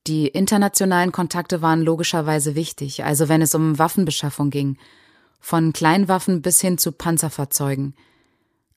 Die 0.07 0.27
internationalen 0.27 1.11
Kontakte 1.11 1.61
waren 1.61 1.81
logischerweise 1.81 2.55
wichtig, 2.55 3.03
also 3.03 3.29
wenn 3.29 3.41
es 3.41 3.53
um 3.55 3.77
Waffenbeschaffung 3.77 4.49
ging, 4.49 4.77
von 5.39 5.73
Kleinwaffen 5.73 6.41
bis 6.41 6.61
hin 6.61 6.77
zu 6.77 6.91
Panzerfahrzeugen– 6.91 7.95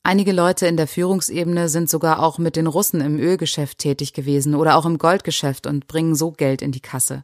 Einige 0.02 0.32
Leute 0.32 0.66
in 0.66 0.78
der 0.78 0.86
Führungsebene 0.86 1.68
sind 1.68 1.90
sogar 1.90 2.22
auch 2.22 2.38
mit 2.38 2.56
den 2.56 2.66
Russen 2.66 3.02
im 3.02 3.18
Ölgeschäft 3.18 3.78
tätig 3.78 4.14
gewesen 4.14 4.54
oder 4.54 4.76
auch 4.76 4.86
im 4.86 4.96
Goldgeschäft 4.96 5.66
und 5.66 5.88
bringen 5.88 6.14
so 6.14 6.30
Geld 6.32 6.62
in 6.62 6.72
die 6.72 6.80
Kasse. 6.80 7.22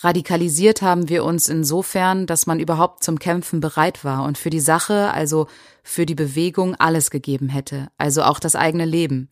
Radikalisiert 0.00 0.82
haben 0.82 1.08
wir 1.08 1.24
uns 1.24 1.48
insofern, 1.48 2.26
dass 2.26 2.46
man 2.46 2.58
überhaupt 2.58 3.04
zum 3.04 3.20
Kämpfen 3.20 3.60
bereit 3.60 4.04
war 4.04 4.24
und 4.24 4.36
für 4.36 4.50
die 4.50 4.60
Sache, 4.60 5.12
also 5.12 5.46
für 5.84 6.06
die 6.06 6.16
Bewegung, 6.16 6.74
alles 6.74 7.10
gegeben 7.10 7.48
hätte, 7.48 7.88
also 7.98 8.22
auch 8.22 8.40
das 8.40 8.56
eigene 8.56 8.84
Leben. 8.84 9.28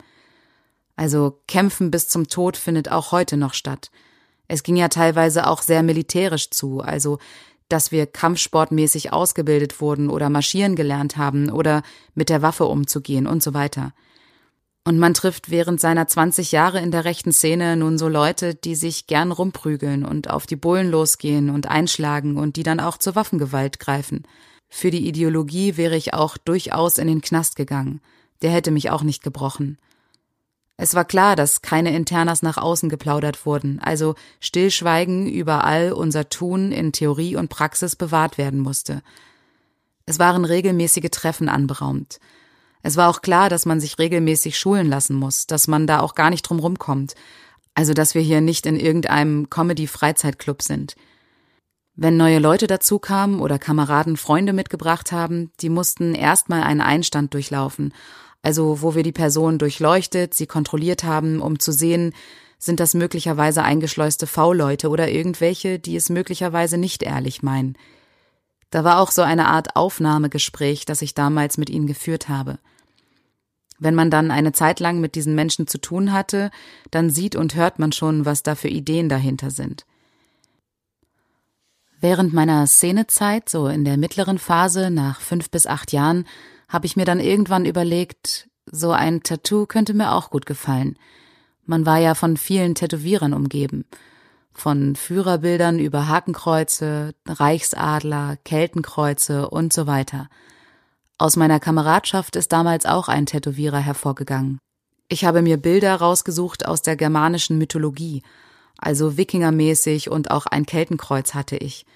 Also 0.94 1.40
Kämpfen 1.48 1.90
bis 1.90 2.08
zum 2.08 2.28
Tod 2.28 2.56
findet 2.56 2.90
auch 2.90 3.10
heute 3.10 3.36
noch 3.36 3.54
statt. 3.54 3.90
Es 4.48 4.62
ging 4.62 4.76
ja 4.76 4.88
teilweise 4.88 5.48
auch 5.48 5.60
sehr 5.60 5.82
militärisch 5.82 6.50
zu, 6.50 6.80
also 6.80 7.18
dass 7.68 7.92
wir 7.92 8.06
kampfsportmäßig 8.06 9.12
ausgebildet 9.12 9.80
wurden 9.80 10.08
oder 10.08 10.30
marschieren 10.30 10.76
gelernt 10.76 11.16
haben 11.16 11.50
oder 11.50 11.82
mit 12.14 12.28
der 12.28 12.42
Waffe 12.42 12.66
umzugehen 12.66 13.26
und 13.26 13.42
so 13.42 13.54
weiter. 13.54 13.92
Und 14.85 15.00
man 15.00 15.14
trifft 15.14 15.50
während 15.50 15.80
seiner 15.80 16.06
20 16.06 16.52
Jahre 16.52 16.80
in 16.80 16.92
der 16.92 17.04
rechten 17.04 17.32
Szene 17.32 17.76
nun 17.76 17.99
so 17.99 18.06
Leute, 18.06 18.54
die 18.54 18.76
sich 18.76 19.08
gern 19.08 19.32
rumprügeln 19.32 20.04
und 20.04 20.30
auf 20.30 20.46
die 20.46 20.54
Bullen 20.54 20.92
losgehen 20.92 21.50
und 21.50 21.68
einschlagen 21.68 22.37
und 22.37 22.54
die 22.54 22.62
dann 22.62 22.78
auch 22.78 22.96
zur 22.96 23.16
Waffengewalt 23.16 23.80
greifen. 23.80 24.23
Für 24.68 24.92
die 24.92 25.08
Ideologie 25.08 25.76
wäre 25.76 25.96
ich 25.96 26.14
auch 26.14 26.37
durchaus 26.37 26.99
in 26.99 27.08
den 27.08 27.20
Knast 27.20 27.56
gegangen. 27.56 28.00
Der 28.42 28.50
hätte 28.50 28.70
mich 28.70 28.90
auch 28.90 29.02
nicht 29.02 29.25
gebrochen. 29.25 29.78
Es 30.78 30.95
war 30.95 31.06
klar, 31.06 31.37
dass 31.37 31.62
keine 31.62 31.95
Internas 31.97 32.42
nach 32.42 32.59
außen 32.59 32.88
geplaudert 32.88 33.47
wurden, 33.47 33.80
also 33.80 34.14
Stillschweigen 34.40 35.26
über 35.26 35.64
all 35.64 35.92
unser 35.92 36.28
Tun 36.28 36.71
in 36.71 36.92
Theorie 36.92 37.37
und 37.37 37.49
Praxis 37.49 37.97
bewahrt 37.97 38.37
werden 38.37 38.61
musste. 38.61 39.02
Es 40.04 40.18
waren 40.18 40.45
regelmäßige 40.45 41.11
Treffen 41.11 41.49
anberaumt. 41.49 42.21
Es 42.83 42.97
war 42.97 43.09
auch 43.09 43.23
klar, 43.23 43.49
dass 43.49 43.64
man 43.66 43.80
sich 43.80 43.99
regelmäßig 43.99 44.59
schulen 44.59 44.88
lassen 44.88 45.16
muss, 45.16 45.47
dass 45.47 45.66
man 45.66 45.87
da 45.87 46.00
auch 46.00 46.14
gar 46.14 46.30
nicht 46.30 46.42
drum 46.42 46.59
rumkommt, 46.59 47.14
also 47.75 47.95
dass 47.95 48.14
wir 48.14 48.23
hier 48.23 48.42
nicht 48.42 48.66
in 48.66 48.78
irgendeinem 48.78 49.49
Comedy-Freizeitclub 49.49 50.62
sind. 50.62 50.95
Wenn 51.95 52.18
neue 52.18 52.38
Leute 52.38 52.66
dazu 52.66 52.99
kamen 52.99 53.40
oder 53.40 53.59
Kameraden 53.59 54.18
Freunde 54.18 54.52
mitgebracht 54.52 55.11
haben, 55.11 55.50
die 55.61 55.71
mussten 55.71 56.14
erstmal 56.14 56.62
einen 56.62 56.83
Einstand 56.83 57.33
durchlaufen 57.33 57.95
also 58.46 58.80
wo 58.80 58.94
wir 58.94 59.02
die 59.02 59.10
Person 59.10 59.58
durchleuchtet, 59.58 60.32
sie 60.32 60.46
kontrolliert 60.46 61.02
haben, 61.02 61.42
um 61.42 61.58
zu 61.58 61.72
sehen, 61.72 62.12
sind 62.60 62.78
das 62.78 62.94
möglicherweise 62.94 63.64
eingeschleuste 63.64 64.28
V-Leute 64.28 64.88
oder 64.88 65.10
irgendwelche, 65.10 65.80
die 65.80 65.96
es 65.96 66.10
möglicherweise 66.10 66.78
nicht 66.78 67.02
ehrlich 67.02 67.42
meinen. 67.42 67.76
Da 68.70 68.84
war 68.84 69.00
auch 69.00 69.10
so 69.10 69.22
eine 69.22 69.48
Art 69.48 69.74
Aufnahmegespräch, 69.74 70.84
das 70.84 71.02
ich 71.02 71.12
damals 71.12 71.58
mit 71.58 71.70
ihnen 71.70 71.88
geführt 71.88 72.28
habe. 72.28 72.60
Wenn 73.80 73.96
man 73.96 74.12
dann 74.12 74.30
eine 74.30 74.52
Zeit 74.52 74.78
lang 74.78 75.00
mit 75.00 75.16
diesen 75.16 75.34
Menschen 75.34 75.66
zu 75.66 75.78
tun 75.78 76.12
hatte, 76.12 76.52
dann 76.92 77.10
sieht 77.10 77.34
und 77.34 77.56
hört 77.56 77.80
man 77.80 77.90
schon, 77.90 78.26
was 78.26 78.44
da 78.44 78.54
für 78.54 78.68
Ideen 78.68 79.08
dahinter 79.08 79.50
sind. 79.50 79.86
Während 82.00 82.32
meiner 82.32 82.64
Szenezeit, 82.68 83.48
so 83.48 83.66
in 83.66 83.84
der 83.84 83.96
mittleren 83.96 84.38
Phase, 84.38 84.92
nach 84.92 85.20
fünf 85.20 85.50
bis 85.50 85.66
acht 85.66 85.90
Jahren, 85.90 86.26
habe 86.68 86.87
ich 86.87 86.96
mir 86.96 87.04
dann 87.04 87.20
irgendwann 87.20 87.64
überlegt, 87.64 88.49
so 88.70 88.90
ein 88.90 89.23
Tattoo 89.23 89.66
könnte 89.66 89.94
mir 89.94 90.12
auch 90.12 90.30
gut 90.30 90.46
gefallen. 90.46 90.99
Man 91.64 91.87
war 91.87 91.99
ja 91.99 92.14
von 92.14 92.37
vielen 92.37 92.75
Tätowierern 92.75 93.32
umgeben. 93.32 93.85
Von 94.52 94.96
Führerbildern 94.96 95.78
über 95.78 96.08
Hakenkreuze, 96.08 97.14
Reichsadler, 97.26 98.37
Keltenkreuze 98.44 99.50
und 99.50 99.73
so 99.73 99.87
weiter. 99.87 100.28
Aus 101.18 101.37
meiner 101.37 101.61
Kameradschaft 101.61 102.37
ist 102.37 102.52
damals 102.52 102.87
auch 102.87 103.08
ein 103.08 103.26
Tätowierer 103.26 103.80
hervorgegangen. 103.80 104.58
Ich 105.08 105.25
habe 105.25 105.42
mir 105.42 105.56
Bilder 105.56 105.94
rausgesucht 105.94 106.66
aus 106.66 106.82
der 106.82 106.96
germanischen 106.96 107.58
Mythologie, 107.58 108.23
also 108.78 109.16
Wikingermäßig 109.16 110.11
und 110.11 110.30
auch 110.30 110.46
ein 110.46 110.66
Keltenkreuz 110.66 111.35
hatte 111.35 111.56
ich. 111.56 111.87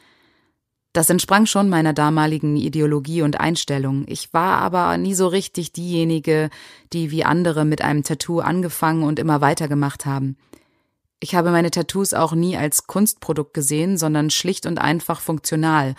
Das 0.93 1.09
entsprang 1.09 1.47
schon 1.47 1.69
meiner 1.69 1.93
damaligen 1.93 2.57
Ideologie 2.57 3.23
und 3.23 3.39
Einstellung. 3.39 4.05
Ich 4.09 4.33
war 4.33 4.59
aber 4.59 4.97
nie 4.97 5.15
so 5.15 5.29
richtig 5.29 5.73
diejenige, 5.73 6.51
die 6.93 7.13
wie 7.13 7.25
andere 7.25 7.65
mit 7.65 7.81
einem 7.83 8.03
Tattoo 8.03 8.41
angefangen 8.41 9.05
und 9.05 9.21
immer 9.21 9.41
weitergemacht 9.41 10.05
haben. 10.05 10.37
Ich 11.21 11.35
habe 11.35 11.51
meine 11.51 11.71
Tattoos 11.71 12.13
auch 12.13 12.33
nie 12.33 12.57
als 12.57 12.87
Kunstprodukt 12.87 13.55
gesehen, 13.55 13.99
sondern 13.99 14.31
schlicht 14.31 14.67
und 14.67 14.79
einfach 14.79 15.21
funktional, 15.21 15.95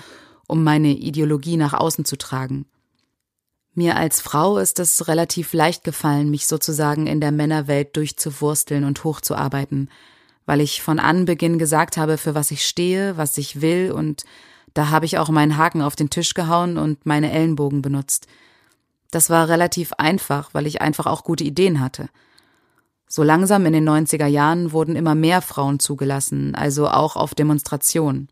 um 0.47 0.63
meine 0.63 0.89
Ideologie 0.89 1.55
nach 1.55 1.73
außen 1.73 2.03
zu 2.03 2.17
tragen. 2.17 2.65
Mir 3.73 3.95
als 3.95 4.19
Frau 4.19 4.57
ist 4.57 4.79
es 4.79 5.07
relativ 5.07 5.53
leicht 5.53 5.85
gefallen, 5.85 6.29
mich 6.29 6.47
sozusagen 6.47 7.07
in 7.07 7.21
der 7.21 7.31
Männerwelt 7.31 7.95
durchzuwursteln 7.95 8.83
und 8.83 9.01
hochzuarbeiten, 9.05 9.89
weil 10.45 10.59
ich 10.59 10.81
von 10.81 10.99
Anbeginn 10.99 11.57
gesagt 11.57 11.95
habe, 11.95 12.17
für 12.17 12.35
was 12.35 12.51
ich 12.51 12.65
stehe, 12.65 13.15
was 13.15 13.37
ich 13.37 13.61
will 13.61 13.93
und 13.93 14.25
da 14.73 14.89
habe 14.89 15.05
ich 15.05 15.17
auch 15.17 15.29
meinen 15.29 15.57
Haken 15.57 15.81
auf 15.81 15.95
den 15.95 16.09
Tisch 16.09 16.33
gehauen 16.33 16.77
und 16.77 17.05
meine 17.05 17.31
Ellenbogen 17.31 17.81
benutzt. 17.81 18.27
Das 19.11 19.29
war 19.29 19.49
relativ 19.49 19.93
einfach, 19.93 20.53
weil 20.53 20.65
ich 20.67 20.81
einfach 20.81 21.05
auch 21.05 21.23
gute 21.23 21.43
Ideen 21.43 21.79
hatte. 21.79 22.09
So 23.07 23.23
langsam 23.23 23.65
in 23.65 23.73
den 23.73 23.87
90er 23.87 24.27
Jahren 24.27 24.71
wurden 24.71 24.95
immer 24.95 25.15
mehr 25.15 25.41
Frauen 25.41 25.79
zugelassen, 25.79 26.55
also 26.55 26.87
auch 26.87 27.17
auf 27.17 27.35
Demonstrationen. 27.35 28.29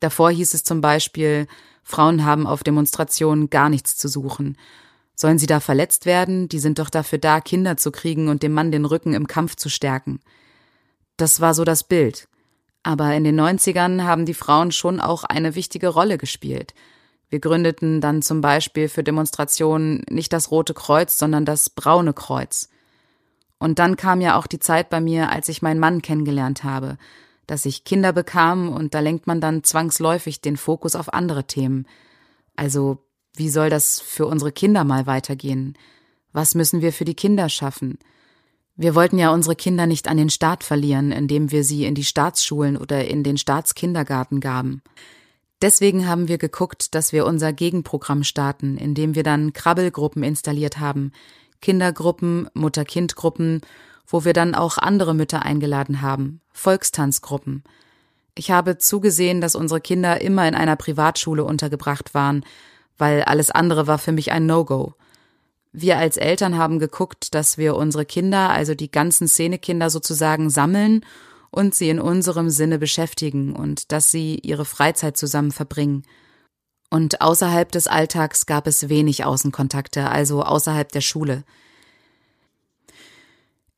Davor 0.00 0.32
hieß 0.32 0.52
es 0.54 0.64
zum 0.64 0.80
Beispiel, 0.80 1.46
Frauen 1.84 2.24
haben 2.24 2.46
auf 2.48 2.64
Demonstrationen 2.64 3.50
gar 3.50 3.68
nichts 3.68 3.96
zu 3.96 4.08
suchen. 4.08 4.56
Sollen 5.14 5.38
sie 5.38 5.46
da 5.46 5.60
verletzt 5.60 6.06
werden? 6.06 6.48
Die 6.48 6.58
sind 6.58 6.80
doch 6.80 6.90
dafür 6.90 7.18
da, 7.18 7.40
Kinder 7.40 7.76
zu 7.76 7.92
kriegen 7.92 8.28
und 8.28 8.42
dem 8.42 8.52
Mann 8.52 8.72
den 8.72 8.84
Rücken 8.84 9.14
im 9.14 9.28
Kampf 9.28 9.54
zu 9.54 9.68
stärken. 9.68 10.18
Das 11.16 11.40
war 11.40 11.54
so 11.54 11.62
das 11.62 11.84
Bild. 11.84 12.26
Aber 12.84 13.12
in 13.14 13.24
den 13.24 13.40
90ern 13.40 14.04
haben 14.04 14.26
die 14.26 14.34
Frauen 14.34 14.70
schon 14.70 15.00
auch 15.00 15.24
eine 15.24 15.56
wichtige 15.56 15.88
Rolle 15.88 16.18
gespielt. 16.18 16.74
Wir 17.30 17.40
gründeten 17.40 18.00
dann 18.00 18.22
zum 18.22 18.40
Beispiel 18.40 18.88
für 18.88 19.02
Demonstrationen 19.02 20.04
nicht 20.08 20.32
das 20.32 20.52
Rote 20.52 20.74
Kreuz, 20.74 21.18
sondern 21.18 21.44
das 21.44 21.70
Braune 21.70 22.12
Kreuz. 22.12 22.68
Und 23.58 23.78
dann 23.78 23.96
kam 23.96 24.20
ja 24.20 24.38
auch 24.38 24.46
die 24.46 24.58
Zeit 24.58 24.90
bei 24.90 25.00
mir, 25.00 25.30
als 25.30 25.48
ich 25.48 25.62
meinen 25.62 25.80
Mann 25.80 26.02
kennengelernt 26.02 26.62
habe, 26.62 26.98
dass 27.46 27.64
ich 27.64 27.84
Kinder 27.84 28.12
bekam 28.12 28.68
und 28.68 28.94
da 28.94 29.00
lenkt 29.00 29.26
man 29.26 29.40
dann 29.40 29.64
zwangsläufig 29.64 30.42
den 30.42 30.58
Fokus 30.58 30.94
auf 30.94 31.12
andere 31.12 31.44
Themen. 31.44 31.86
Also, 32.54 32.98
wie 33.34 33.48
soll 33.48 33.70
das 33.70 33.98
für 34.00 34.26
unsere 34.26 34.52
Kinder 34.52 34.84
mal 34.84 35.06
weitergehen? 35.06 35.76
Was 36.32 36.54
müssen 36.54 36.82
wir 36.82 36.92
für 36.92 37.04
die 37.04 37.14
Kinder 37.14 37.48
schaffen? 37.48 37.98
Wir 38.76 38.96
wollten 38.96 39.18
ja 39.18 39.32
unsere 39.32 39.54
Kinder 39.54 39.86
nicht 39.86 40.08
an 40.08 40.16
den 40.16 40.30
Staat 40.30 40.64
verlieren, 40.64 41.12
indem 41.12 41.52
wir 41.52 41.62
sie 41.62 41.84
in 41.84 41.94
die 41.94 42.04
Staatsschulen 42.04 42.76
oder 42.76 43.06
in 43.06 43.22
den 43.22 43.38
Staatskindergarten 43.38 44.40
gaben. 44.40 44.82
Deswegen 45.62 46.08
haben 46.08 46.26
wir 46.26 46.38
geguckt, 46.38 46.94
dass 46.94 47.12
wir 47.12 47.24
unser 47.24 47.52
Gegenprogramm 47.52 48.24
starten, 48.24 48.76
indem 48.76 49.14
wir 49.14 49.22
dann 49.22 49.52
Krabbelgruppen 49.52 50.24
installiert 50.24 50.78
haben, 50.78 51.12
Kindergruppen, 51.60 52.48
Mutter-Kind-Gruppen, 52.52 53.60
wo 54.06 54.24
wir 54.24 54.32
dann 54.32 54.54
auch 54.54 54.76
andere 54.76 55.14
Mütter 55.14 55.42
eingeladen 55.42 56.02
haben, 56.02 56.40
Volkstanzgruppen. 56.52 57.62
Ich 58.34 58.50
habe 58.50 58.78
zugesehen, 58.78 59.40
dass 59.40 59.54
unsere 59.54 59.80
Kinder 59.80 60.20
immer 60.20 60.46
in 60.48 60.56
einer 60.56 60.76
Privatschule 60.76 61.44
untergebracht 61.44 62.12
waren, 62.12 62.44
weil 62.98 63.22
alles 63.22 63.52
andere 63.52 63.86
war 63.86 63.98
für 63.98 64.12
mich 64.12 64.32
ein 64.32 64.46
No-Go. 64.46 64.94
Wir 65.76 65.98
als 65.98 66.16
Eltern 66.16 66.56
haben 66.56 66.78
geguckt, 66.78 67.34
dass 67.34 67.58
wir 67.58 67.74
unsere 67.74 68.06
Kinder, 68.06 68.50
also 68.50 68.76
die 68.76 68.92
ganzen 68.92 69.26
Szenekinder 69.26 69.90
sozusagen 69.90 70.48
sammeln 70.48 71.04
und 71.50 71.74
sie 71.74 71.88
in 71.88 71.98
unserem 71.98 72.48
Sinne 72.48 72.78
beschäftigen 72.78 73.56
und 73.56 73.90
dass 73.90 74.12
sie 74.12 74.36
ihre 74.36 74.66
Freizeit 74.66 75.16
zusammen 75.16 75.50
verbringen. 75.50 76.04
Und 76.90 77.20
außerhalb 77.20 77.72
des 77.72 77.88
Alltags 77.88 78.46
gab 78.46 78.68
es 78.68 78.88
wenig 78.88 79.24
Außenkontakte, 79.24 80.08
also 80.08 80.44
außerhalb 80.44 80.92
der 80.92 81.00
Schule. 81.00 81.42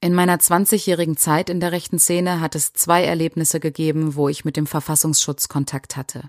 In 0.02 0.12
meiner 0.12 0.36
20-jährigen 0.36 1.16
Zeit 1.16 1.48
in 1.48 1.60
der 1.60 1.72
rechten 1.72 1.98
Szene 1.98 2.42
hat 2.42 2.54
es 2.54 2.74
zwei 2.74 3.04
Erlebnisse 3.04 3.58
gegeben, 3.58 4.16
wo 4.16 4.28
ich 4.28 4.44
mit 4.44 4.58
dem 4.58 4.66
Verfassungsschutz 4.66 5.48
Kontakt 5.48 5.96
hatte. 5.96 6.28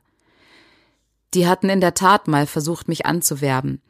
Die 1.34 1.46
hatten 1.46 1.68
in 1.68 1.82
der 1.82 1.94
Tat 1.94 2.30
mal 2.30 2.48
versucht, 2.48 2.88
mich 2.88 3.06
anzuwerben. 3.06 3.82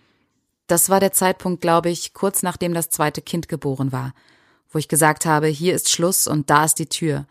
Das 0.67 0.89
war 0.89 0.99
der 0.99 1.13
Zeitpunkt, 1.13 1.61
glaube 1.61 1.89
ich, 1.89 2.13
kurz 2.13 2.43
nachdem 2.43 2.73
das 2.73 2.89
zweite 2.89 3.21
Kind 3.21 3.47
geboren 3.47 3.93
war, 3.93 4.13
wo 4.69 4.77
ich 4.77 4.89
gesagt 4.89 5.25
habe, 5.25 5.47
hier 5.47 5.73
ist 5.73 5.89
Schluss 5.89 6.27
und 6.27 6.49
da 6.49 6.65
ist 6.65 6.75
die 6.75 6.89
Tür. 6.89 7.25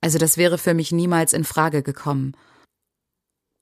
Also 0.00 0.18
das 0.18 0.36
wäre 0.36 0.58
für 0.58 0.74
mich 0.74 0.90
niemals 0.90 1.32
in 1.32 1.44
Frage 1.44 1.84
gekommen. 1.84 2.36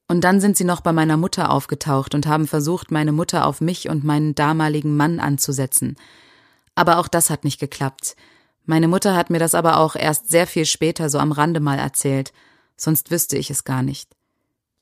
Und 0.09 0.23
dann 0.23 0.41
sind 0.41 0.57
sie 0.57 0.65
noch 0.65 0.81
bei 0.81 0.93
meiner 0.93 1.19
Mutter 1.19 1.50
aufgetaucht 1.50 2.15
und 2.15 2.27
haben 2.27 2.49
versucht, 2.49 2.91
meine 2.91 3.12
Mutter 3.12 3.47
auf 3.47 3.61
mich 3.61 3.89
und 3.89 4.05
meinen 4.05 4.35
damaligen 4.35 4.97
Mann 4.97 5.21
anzusetzen. 5.21 5.97
Aber 6.75 6.99
auch 6.99 7.07
das 7.07 7.31
hat 7.31 7.45
nicht 7.45 7.61
geklappt. 7.61 8.17
Meine 8.65 8.89
Mutter 8.89 9.15
hat 9.15 9.31
mir 9.31 9.39
das 9.39 9.55
aber 9.55 9.79
auch 9.79 9.97
erst 9.97 10.29
sehr 10.31 10.47
viel 10.47 10.65
später 10.65 11.11
so 11.11 11.19
am 11.19 11.31
Rande 11.31 11.61
mal 11.61 11.79
erzählt, 11.79 12.33
sonst 12.77 13.11
wüsste 13.11 13.37
ich 13.37 13.50
es 13.50 13.65
gar 13.65 13.83
nicht. 13.83 14.17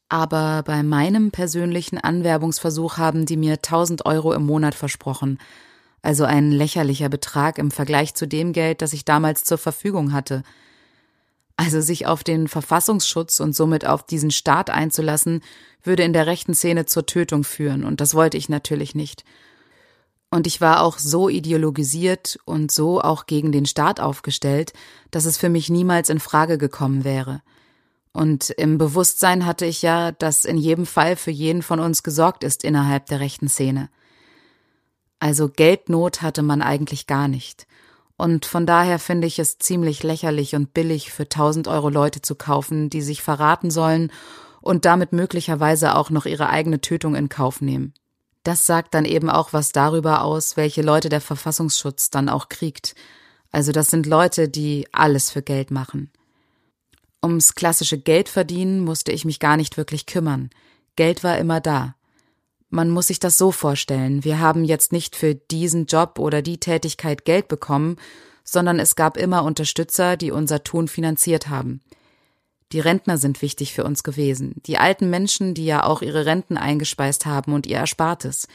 Aber 0.09 0.63
bei 0.65 0.83
meinem 0.83 1.31
persönlichen 1.31 1.99
Anwerbungsversuch 1.99 2.97
haben 2.97 3.27
die 3.27 3.37
mir 3.37 3.55
1000 3.55 4.07
Euro 4.07 4.33
im 4.33 4.47
Monat 4.47 4.75
versprochen. 4.75 5.39
Also 6.01 6.25
ein 6.25 6.51
lächerlicher 6.51 7.09
Betrag 7.09 7.59
im 7.59 7.71
Vergleich 7.71 8.15
zu 8.15 8.27
dem 8.27 8.53
Geld, 8.53 8.81
das 8.81 8.93
ich 8.93 9.05
damals 9.05 9.45
zur 9.45 9.59
Verfügung 9.59 10.13
hatte. 10.13 10.43
Also 11.57 11.81
sich 11.81 12.07
auf 12.07 12.23
den 12.23 12.47
Verfassungsschutz 12.47 13.41
und 13.41 13.55
somit 13.55 13.85
auf 13.85 14.07
diesen 14.07 14.31
Staat 14.31 14.71
einzulassen, 14.71 15.43
würde 15.83 16.05
in 16.05 16.13
der 16.13 16.27
rechten 16.27 16.55
Szene 16.55 16.87
zur 16.87 17.05
Tötung 17.07 17.43
führen, 17.43 17.85
und 17.85 18.01
das 18.01 18.15
wollte 18.15 18.37
ich 18.37 18.49
natürlich 18.49 18.95
nicht. 18.95 19.25
Und 20.31 20.47
ich 20.47 20.61
war 20.61 20.83
auch 20.83 20.99
so 20.99 21.29
ideologisiert 21.29 22.39
und 22.45 22.71
so 22.71 23.01
auch 23.01 23.27
gegen 23.27 23.51
den 23.51 23.67
Staat 23.67 23.99
aufgestellt, 23.99 24.73
dass 25.11 25.25
es 25.25 25.37
für 25.37 25.49
mich 25.49 25.69
niemals 25.69 26.11
in 26.11 26.21
Frage 26.21 26.59
gekommen 26.59 27.03
wäre. 27.03 27.43
Und 28.19 28.51
im 28.51 28.79
Bewusstsein 28.79 29.47
hatte 29.47 29.65
ich 29.65 29.81
ja, 29.83 30.11
dass 30.11 30.45
in 30.45 30.59
jedem 30.59 30.87
Fall 30.87 31.15
für 31.15 31.31
jeden 31.31 31.63
von 31.63 31.79
uns 31.79 32.03
gesorgt 32.03 32.43
ist 32.43 32.65
innerhalb 32.65 33.07
der 33.07 33.21
rechten 33.21 33.49
Szene. 33.49 33.91
Also 35.21 35.49
Geldnot 35.49 36.21
hatte 36.21 36.43
man 36.43 36.61
eigentlich 36.61 37.07
gar 37.07 37.29
nicht. 37.29 37.69
Und 38.17 38.45
von 38.45 38.67
daher 38.67 38.99
finde 38.99 39.29
ich 39.29 39.39
es 39.39 39.59
ziemlich 39.59 40.03
lächerlich 40.03 40.57
und 40.57 40.75
billig, 40.75 41.13
für 41.13 41.23
1000 41.23 41.69
Euro 41.69 41.91
Leute 41.91 42.21
zu 42.21 42.35
kaufen, 42.35 42.91
die 42.91 43.03
sich 43.03 43.23
verraten 43.23 43.71
sollen 43.71 44.11
und 44.61 44.85
damit 44.85 45.13
möglicherweise 45.13 45.95
auch 45.95 46.11
noch 46.11 46.27
ihre 46.27 46.49
eigene 46.49 46.81
Tötung 46.81 47.15
in 47.15 47.29
Kauf 47.29 47.61
nehmen. 47.61 47.95
Das 48.43 48.67
sagt 48.67 48.95
dann 48.95 49.05
eben 49.05 49.31
auch 49.31 49.53
was 49.53 49.71
darüber 49.71 50.23
aus, 50.23 50.57
welche 50.57 50.83
Leute 50.83 51.09
der 51.09 51.21
Verfassungsschutz 51.21 52.11
dann 52.11 52.29
auch 52.29 52.49
kriegt. 52.49 52.97
Also 53.53 53.71
das 53.71 53.91
sind 53.91 54.07
Leute, 54.07 54.49
die 54.49 54.89
alles 54.91 55.31
für 55.31 55.43
Geld 55.43 55.71
machen. 55.71 56.11
Ums 57.23 57.55
klassische 57.55 57.99
Geld 57.99 58.29
verdienen 58.29 58.81
musste 58.81 59.13
ich 59.13 59.25
mich 59.25 59.41
gar 59.41 59.57
nicht 59.57 59.77
wirklich 59.77 60.07
kümmern. 60.07 60.51
Geld 60.97 61.25
war 61.25 61.39
immer 61.39 61.61
da. 61.61 61.95
Man 62.71 62.91
muss 62.91 63.07
sich 63.07 63.19
das 63.19 63.39
so 63.39 63.51
vorstellen, 63.51 64.25
wir 64.25 64.41
haben 64.41 64.65
jetzt 64.65 64.93
nicht 64.93 65.17
für 65.17 65.35
diesen 65.35 65.87
Job 65.87 66.19
oder 66.19 66.43
die 66.43 66.59
Tätigkeit 66.59 67.25
Geld 67.25 67.49
bekommen, 67.49 67.97
sondern 68.45 68.79
es 68.79 68.95
gab 68.95 69.17
immer 69.17 69.45
Unterstützer, 69.45 70.17
die 70.17 70.31
unser 70.31 70.65
Tun 70.65 70.87
finanziert 70.87 71.49
haben. 71.49 71.81
Die 72.73 72.81
Rentner 72.81 73.17
sind 73.17 73.41
wichtig 73.41 73.73
für 73.73 73.85
uns 73.85 74.03
gewesen, 74.03 74.57
die 74.67 74.77
alten 74.77 75.09
Menschen, 75.09 75.55
die 75.55 75.65
ja 75.65 75.85
auch 75.85 76.03
ihre 76.03 76.27
Renten 76.27 76.59
eingespeist 76.59 77.25
haben 77.25 77.55
und 77.55 77.67
ihr 77.67 77.79
Erspartes. 77.79 78.47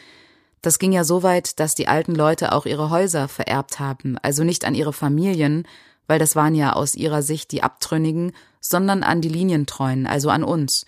Das 0.61 0.77
ging 0.77 0.91
ja 0.91 1.03
so 1.03 1.23
weit, 1.23 1.59
dass 1.59 1.75
die 1.75 1.87
alten 1.87 2.13
Leute 2.13 2.53
auch 2.53 2.67
ihre 2.67 2.91
Häuser 2.91 3.27
vererbt 3.27 3.79
haben, 3.79 4.17
also 4.21 4.43
nicht 4.43 4.65
an 4.65 4.75
ihre 4.75 4.93
Familien, 4.93 5.67
weil 6.07 6.19
das 6.19 6.35
waren 6.35 6.53
ja 6.53 6.73
aus 6.73 6.95
ihrer 6.95 7.23
Sicht 7.23 7.51
die 7.51 7.63
Abtrünnigen, 7.63 8.33
sondern 8.63 9.03
an 9.03 9.21
die 9.21 9.29
Linientreuen, 9.29 10.07
also 10.07 10.29
an 10.29 10.43
uns. 10.43 10.85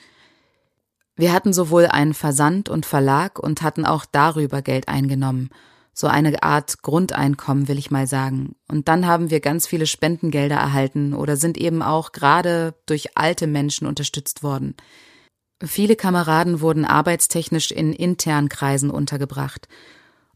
Wir 1.15 1.31
hatten 1.31 1.53
sowohl 1.53 1.85
einen 1.85 2.13
Versand 2.13 2.69
und 2.69 2.85
Verlag 2.85 3.37
und 3.37 3.61
hatten 3.61 3.85
auch 3.85 4.05
darüber 4.05 4.61
Geld 4.61 4.87
eingenommen, 4.87 5.49
so 5.93 6.07
eine 6.07 6.43
Art 6.43 6.81
Grundeinkommen, 6.81 7.67
will 7.67 7.77
ich 7.77 7.91
mal 7.91 8.07
sagen. 8.07 8.55
Und 8.67 8.87
dann 8.89 9.05
haben 9.07 9.29
wir 9.29 9.39
ganz 9.39 9.65
viele 9.65 9.87
Spendengelder 9.87 10.55
erhalten 10.55 11.13
oder 11.13 11.37
sind 11.37 11.57
eben 11.57 11.81
auch 11.81 12.11
gerade 12.11 12.73
durch 12.85 13.17
alte 13.17 13.47
Menschen 13.47 13.87
unterstützt 13.87 14.43
worden. 14.43 14.75
Viele 15.63 15.95
Kameraden 15.95 16.59
wurden 16.59 16.83
arbeitstechnisch 16.83 17.71
in 17.71 17.93
internen 17.93 18.49
Kreisen 18.49 18.89
untergebracht, 18.89 19.69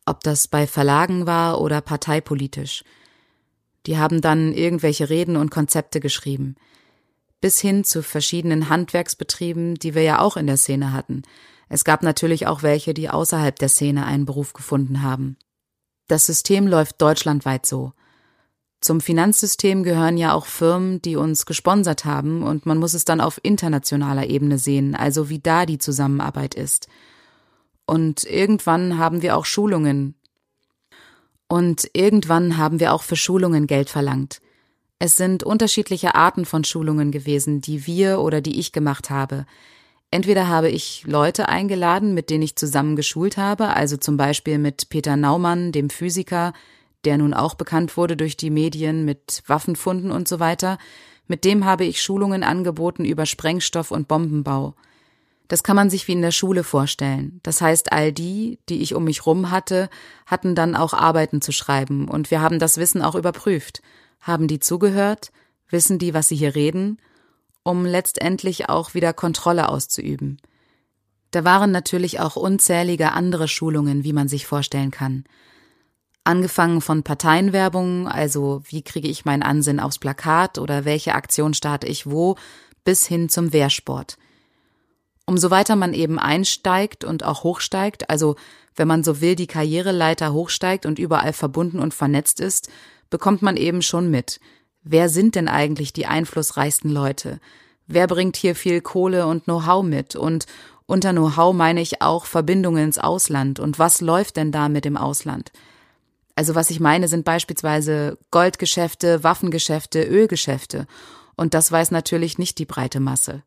ob 0.05 0.21
das 0.23 0.47
bei 0.47 0.65
Verlagen 0.65 1.27
war 1.27 1.59
oder 1.59 1.81
parteipolitisch. 1.81 2.85
Die 3.85 3.97
haben 3.97 4.21
dann 4.21 4.53
irgendwelche 4.53 5.09
Reden 5.09 5.35
und 5.35 5.51
Konzepte 5.51 5.99
geschrieben. 5.99 6.55
Bis 7.41 7.59
hin 7.59 7.83
zu 7.83 8.03
verschiedenen 8.03 8.69
Handwerksbetrieben, 8.69 9.75
die 9.75 9.95
wir 9.95 10.03
ja 10.03 10.19
auch 10.19 10.37
in 10.37 10.47
der 10.47 10.57
Szene 10.57 10.91
hatten. 10.91 11.23
Es 11.69 11.83
gab 11.83 12.03
natürlich 12.03 12.47
auch 12.47 12.63
welche, 12.63 12.93
die 12.93 13.09
außerhalb 13.09 13.57
der 13.57 13.69
Szene 13.69 14.05
einen 14.05 14.25
Beruf 14.25 14.53
gefunden 14.53 15.03
haben. 15.03 15.37
Das 16.07 16.25
System 16.25 16.67
läuft 16.67 17.01
deutschlandweit 17.01 17.65
so. 17.65 17.93
Zum 18.81 19.01
Finanzsystem 19.01 19.83
gehören 19.83 20.17
ja 20.17 20.33
auch 20.33 20.45
Firmen, 20.45 21.01
die 21.01 21.17
uns 21.17 21.45
gesponsert 21.45 22.05
haben, 22.05 22.43
und 22.43 22.65
man 22.65 22.77
muss 22.77 22.93
es 22.93 23.05
dann 23.05 23.21
auf 23.21 23.39
internationaler 23.43 24.27
Ebene 24.27 24.57
sehen, 24.57 24.95
also 24.95 25.29
wie 25.29 25.39
da 25.39 25.65
die 25.65 25.77
Zusammenarbeit 25.77 26.55
ist. 26.55 26.87
Und 27.85 28.23
irgendwann 28.23 28.97
haben 28.97 29.21
wir 29.21 29.35
auch 29.35 29.45
Schulungen. 29.45 30.15
Und 31.47 31.89
irgendwann 31.93 32.57
haben 32.57 32.79
wir 32.79 32.93
auch 32.93 33.03
für 33.03 33.15
Schulungen 33.15 33.67
Geld 33.67 33.89
verlangt. 33.89 34.41
Es 34.99 35.15
sind 35.15 35.43
unterschiedliche 35.43 36.15
Arten 36.15 36.43
von 36.43 36.65
Schulungen 36.65 37.11
gewesen, 37.11 37.61
die 37.61 37.87
wir 37.87 38.19
oder 38.19 38.41
die 38.41 38.59
ich 38.59 38.73
gemacht 38.73 39.09
habe. 39.09 39.45
Entweder 40.11 40.49
habe 40.49 40.69
ich 40.69 41.05
Leute 41.07 41.47
eingeladen, 41.47 42.13
mit 42.13 42.29
denen 42.29 42.43
ich 42.43 42.57
zusammen 42.57 42.97
geschult 42.97 43.37
habe, 43.37 43.69
also 43.75 43.95
zum 43.95 44.17
Beispiel 44.17 44.57
mit 44.57 44.89
Peter 44.89 45.15
Naumann, 45.15 45.71
dem 45.71 45.89
Physiker, 45.89 46.51
der 47.05 47.17
nun 47.17 47.33
auch 47.33 47.55
bekannt 47.55 47.95
wurde 47.95 48.17
durch 48.17 48.35
die 48.35 48.49
Medien 48.49 49.05
mit 49.05 49.41
Waffenfunden 49.47 50.11
und 50.11 50.27
so 50.27 50.41
weiter. 50.41 50.77
Mit 51.27 51.45
dem 51.45 51.63
habe 51.63 51.85
ich 51.85 52.01
Schulungen 52.01 52.43
angeboten 52.43 53.05
über 53.05 53.25
Sprengstoff 53.25 53.91
und 53.91 54.09
Bombenbau. 54.09 54.73
Das 55.47 55.63
kann 55.63 55.75
man 55.75 55.89
sich 55.89 56.07
wie 56.07 56.13
in 56.13 56.21
der 56.21 56.31
Schule 56.31 56.63
vorstellen. 56.63 57.39
Das 57.43 57.61
heißt, 57.61 57.93
all 57.93 58.11
die, 58.11 58.59
die 58.67 58.81
ich 58.81 58.95
um 58.95 59.05
mich 59.05 59.25
rum 59.25 59.49
hatte, 59.49 59.89
hatten 60.25 60.55
dann 60.55 60.75
auch 60.75 60.93
Arbeiten 60.93 61.41
zu 61.41 61.51
schreiben 61.51 62.07
und 62.07 62.31
wir 62.31 62.41
haben 62.41 62.59
das 62.59 62.77
Wissen 62.77 63.01
auch 63.01 63.15
überprüft. 63.15 63.81
Haben 64.19 64.47
die 64.47 64.59
zugehört? 64.59 65.31
Wissen 65.69 65.99
die, 65.99 66.13
was 66.13 66.27
sie 66.27 66.35
hier 66.35 66.55
reden? 66.55 66.99
um 67.63 67.85
letztendlich 67.85 68.69
auch 68.69 68.93
wieder 68.93 69.13
Kontrolle 69.13 69.69
auszuüben. 69.69 70.41
Da 71.31 71.43
waren 71.43 71.71
natürlich 71.71 72.19
auch 72.19 72.35
unzählige 72.35 73.11
andere 73.11 73.47
Schulungen, 73.47 74.03
wie 74.03 74.13
man 74.13 74.27
sich 74.27 74.47
vorstellen 74.47 74.91
kann. 74.91 75.25
Angefangen 76.23 76.81
von 76.81 77.03
Parteienwerbung, 77.03 78.07
also 78.07 78.61
wie 78.67 78.81
kriege 78.81 79.07
ich 79.07 79.25
meinen 79.25 79.43
Ansinn 79.43 79.79
aufs 79.79 79.99
Plakat 79.99 80.57
oder 80.57 80.85
welche 80.85 81.13
Aktion 81.13 81.53
starte 81.53 81.87
ich 81.87 82.09
wo, 82.09 82.35
bis 82.83 83.05
hin 83.05 83.29
zum 83.29 83.53
Wehrsport. 83.53 84.17
Umso 85.25 85.51
weiter 85.51 85.75
man 85.75 85.93
eben 85.93 86.17
einsteigt 86.17 87.03
und 87.03 87.23
auch 87.23 87.43
hochsteigt, 87.43 88.09
also 88.09 88.35
wenn 88.75 88.87
man 88.87 89.03
so 89.03 89.21
will, 89.21 89.35
die 89.35 89.47
Karriereleiter 89.47 90.33
hochsteigt 90.33 90.87
und 90.87 90.97
überall 90.97 91.33
verbunden 91.33 91.79
und 91.79 91.93
vernetzt 91.93 92.39
ist, 92.39 92.69
bekommt 93.09 93.41
man 93.41 93.57
eben 93.57 93.81
schon 93.81 94.09
mit, 94.09 94.39
Wer 94.81 95.09
sind 95.09 95.35
denn 95.35 95.47
eigentlich 95.47 95.93
die 95.93 96.05
einflussreichsten 96.05 96.89
Leute? 96.89 97.39
Wer 97.87 98.07
bringt 98.07 98.37
hier 98.37 98.55
viel 98.55 98.81
Kohle 98.81 99.27
und 99.27 99.43
Know-how 99.43 99.83
mit? 99.83 100.15
Und 100.15 100.45
unter 100.85 101.11
Know-how 101.11 101.53
meine 101.53 101.81
ich 101.81 102.01
auch 102.01 102.25
Verbindungen 102.25 102.85
ins 102.85 102.97
Ausland. 102.97 103.59
Und 103.59 103.77
was 103.77 104.01
läuft 104.01 104.37
denn 104.37 104.51
da 104.51 104.69
mit 104.69 104.85
dem 104.85 104.97
Ausland? 104.97 105.51
Also 106.35 106.55
was 106.55 106.69
ich 106.69 106.79
meine, 106.79 107.07
sind 107.07 107.25
beispielsweise 107.25 108.17
Goldgeschäfte, 108.31 109.23
Waffengeschäfte, 109.23 110.03
Ölgeschäfte. 110.03 110.87
Und 111.35 111.53
das 111.53 111.71
weiß 111.71 111.91
natürlich 111.91 112.37
nicht 112.37 112.57
die 112.57 112.65
breite 112.65 112.99
Masse. 112.99 113.43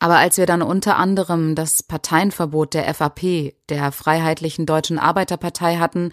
Aber 0.00 0.16
als 0.16 0.38
wir 0.38 0.46
dann 0.46 0.62
unter 0.62 0.96
anderem 0.96 1.54
das 1.54 1.82
Parteienverbot 1.82 2.72
der 2.72 2.92
FAP, 2.94 3.54
der 3.68 3.92
Freiheitlichen 3.92 4.64
Deutschen 4.64 4.98
Arbeiterpartei 4.98 5.76
hatten, 5.76 6.12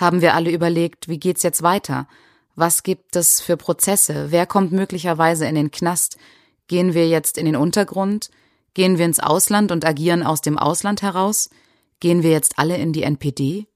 haben 0.00 0.22
wir 0.22 0.34
alle 0.34 0.50
überlegt, 0.50 1.08
wie 1.08 1.20
geht's 1.20 1.42
jetzt 1.42 1.62
weiter? 1.62 2.08
Was 2.56 2.82
gibt 2.82 3.16
es 3.16 3.40
für 3.40 3.56
Prozesse? 3.56 4.26
Wer 4.30 4.46
kommt 4.46 4.72
möglicherweise 4.72 5.46
in 5.46 5.54
den 5.54 5.70
Knast? 5.70 6.16
Gehen 6.68 6.94
wir 6.94 7.08
jetzt 7.08 7.38
in 7.38 7.46
den 7.46 7.56
Untergrund? 7.56 8.30
Gehen 8.74 8.98
wir 8.98 9.04
ins 9.04 9.20
Ausland 9.20 9.72
und 9.72 9.84
agieren 9.84 10.22
aus 10.22 10.40
dem 10.40 10.58
Ausland 10.58 11.02
heraus? 11.02 11.50
Gehen 12.00 12.22
wir 12.22 12.30
jetzt 12.30 12.58
alle 12.58 12.76
in 12.76 12.92
die 12.92 13.02
NPD? 13.02 13.66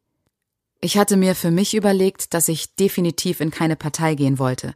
Ich 0.80 0.98
hatte 0.98 1.16
mir 1.16 1.34
für 1.34 1.50
mich 1.50 1.74
überlegt, 1.74 2.34
dass 2.34 2.48
ich 2.48 2.74
definitiv 2.76 3.40
in 3.40 3.50
keine 3.50 3.76
Partei 3.76 4.14
gehen 4.14 4.38
wollte. 4.38 4.74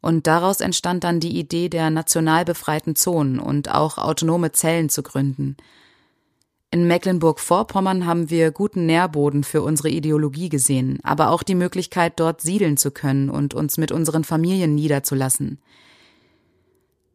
Und 0.00 0.26
daraus 0.26 0.60
entstand 0.60 1.04
dann 1.04 1.20
die 1.20 1.38
Idee 1.38 1.68
der 1.68 1.90
national 1.90 2.44
befreiten 2.44 2.94
Zonen 2.94 3.38
und 3.38 3.72
auch 3.72 3.96
autonome 3.96 4.52
Zellen 4.52 4.90
zu 4.90 5.02
gründen. 5.02 5.56
In 6.74 6.88
Mecklenburg-Vorpommern 6.88 8.04
haben 8.04 8.30
wir 8.30 8.50
guten 8.50 8.84
Nährboden 8.84 9.44
für 9.44 9.62
unsere 9.62 9.90
Ideologie 9.90 10.48
gesehen, 10.48 10.98
aber 11.04 11.30
auch 11.30 11.44
die 11.44 11.54
Möglichkeit, 11.54 12.14
dort 12.16 12.40
siedeln 12.40 12.76
zu 12.76 12.90
können 12.90 13.30
und 13.30 13.54
uns 13.54 13.76
mit 13.76 13.92
unseren 13.92 14.24
Familien 14.24 14.74
niederzulassen. 14.74 15.60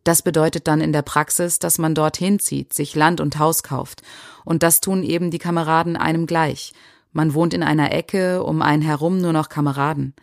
Das 0.06 0.22
bedeutet 0.22 0.70
dann 0.70 0.80
in 0.80 0.94
der 0.94 1.02
Praxis, 1.02 1.60
dass 1.60 1.78
man 1.78 1.94
dorthin 1.94 2.40
zieht, 2.40 2.72
sich 2.72 2.96
Land 2.96 3.20
und 3.20 3.38
Haus 3.38 3.62
kauft. 3.62 4.02
Und 4.46 4.64
das 4.64 4.80
tun 4.80 5.04
eben 5.04 5.30
die 5.30 5.40
Kameraden 5.40 5.98
einem 5.98 6.26
gleich. 6.26 6.72
Man 7.12 7.34
wohnt 7.34 7.54
in 7.54 7.62
einer 7.62 7.92
Ecke, 7.92 8.42
um 8.44 8.62
einen 8.62 8.82
herum 8.82 9.20
nur 9.20 9.34
noch 9.34 9.50
Kameraden. 9.50 10.14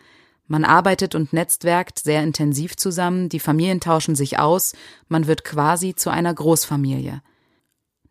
Man 0.47 0.65
arbeitet 0.65 1.13
und 1.13 1.31
netzwerkt 1.31 1.99
sehr 1.99 2.23
intensiv 2.23 2.75
zusammen, 2.75 3.29
die 3.29 3.39
Familien 3.39 3.81
tauschen 3.81 4.15
sich 4.15 4.39
aus, 4.39 4.73
man 5.09 5.27
wird 5.27 5.43
quasi 5.43 5.93
zu 5.93 6.09
einer 6.09 6.33
Großfamilie. 6.33 7.21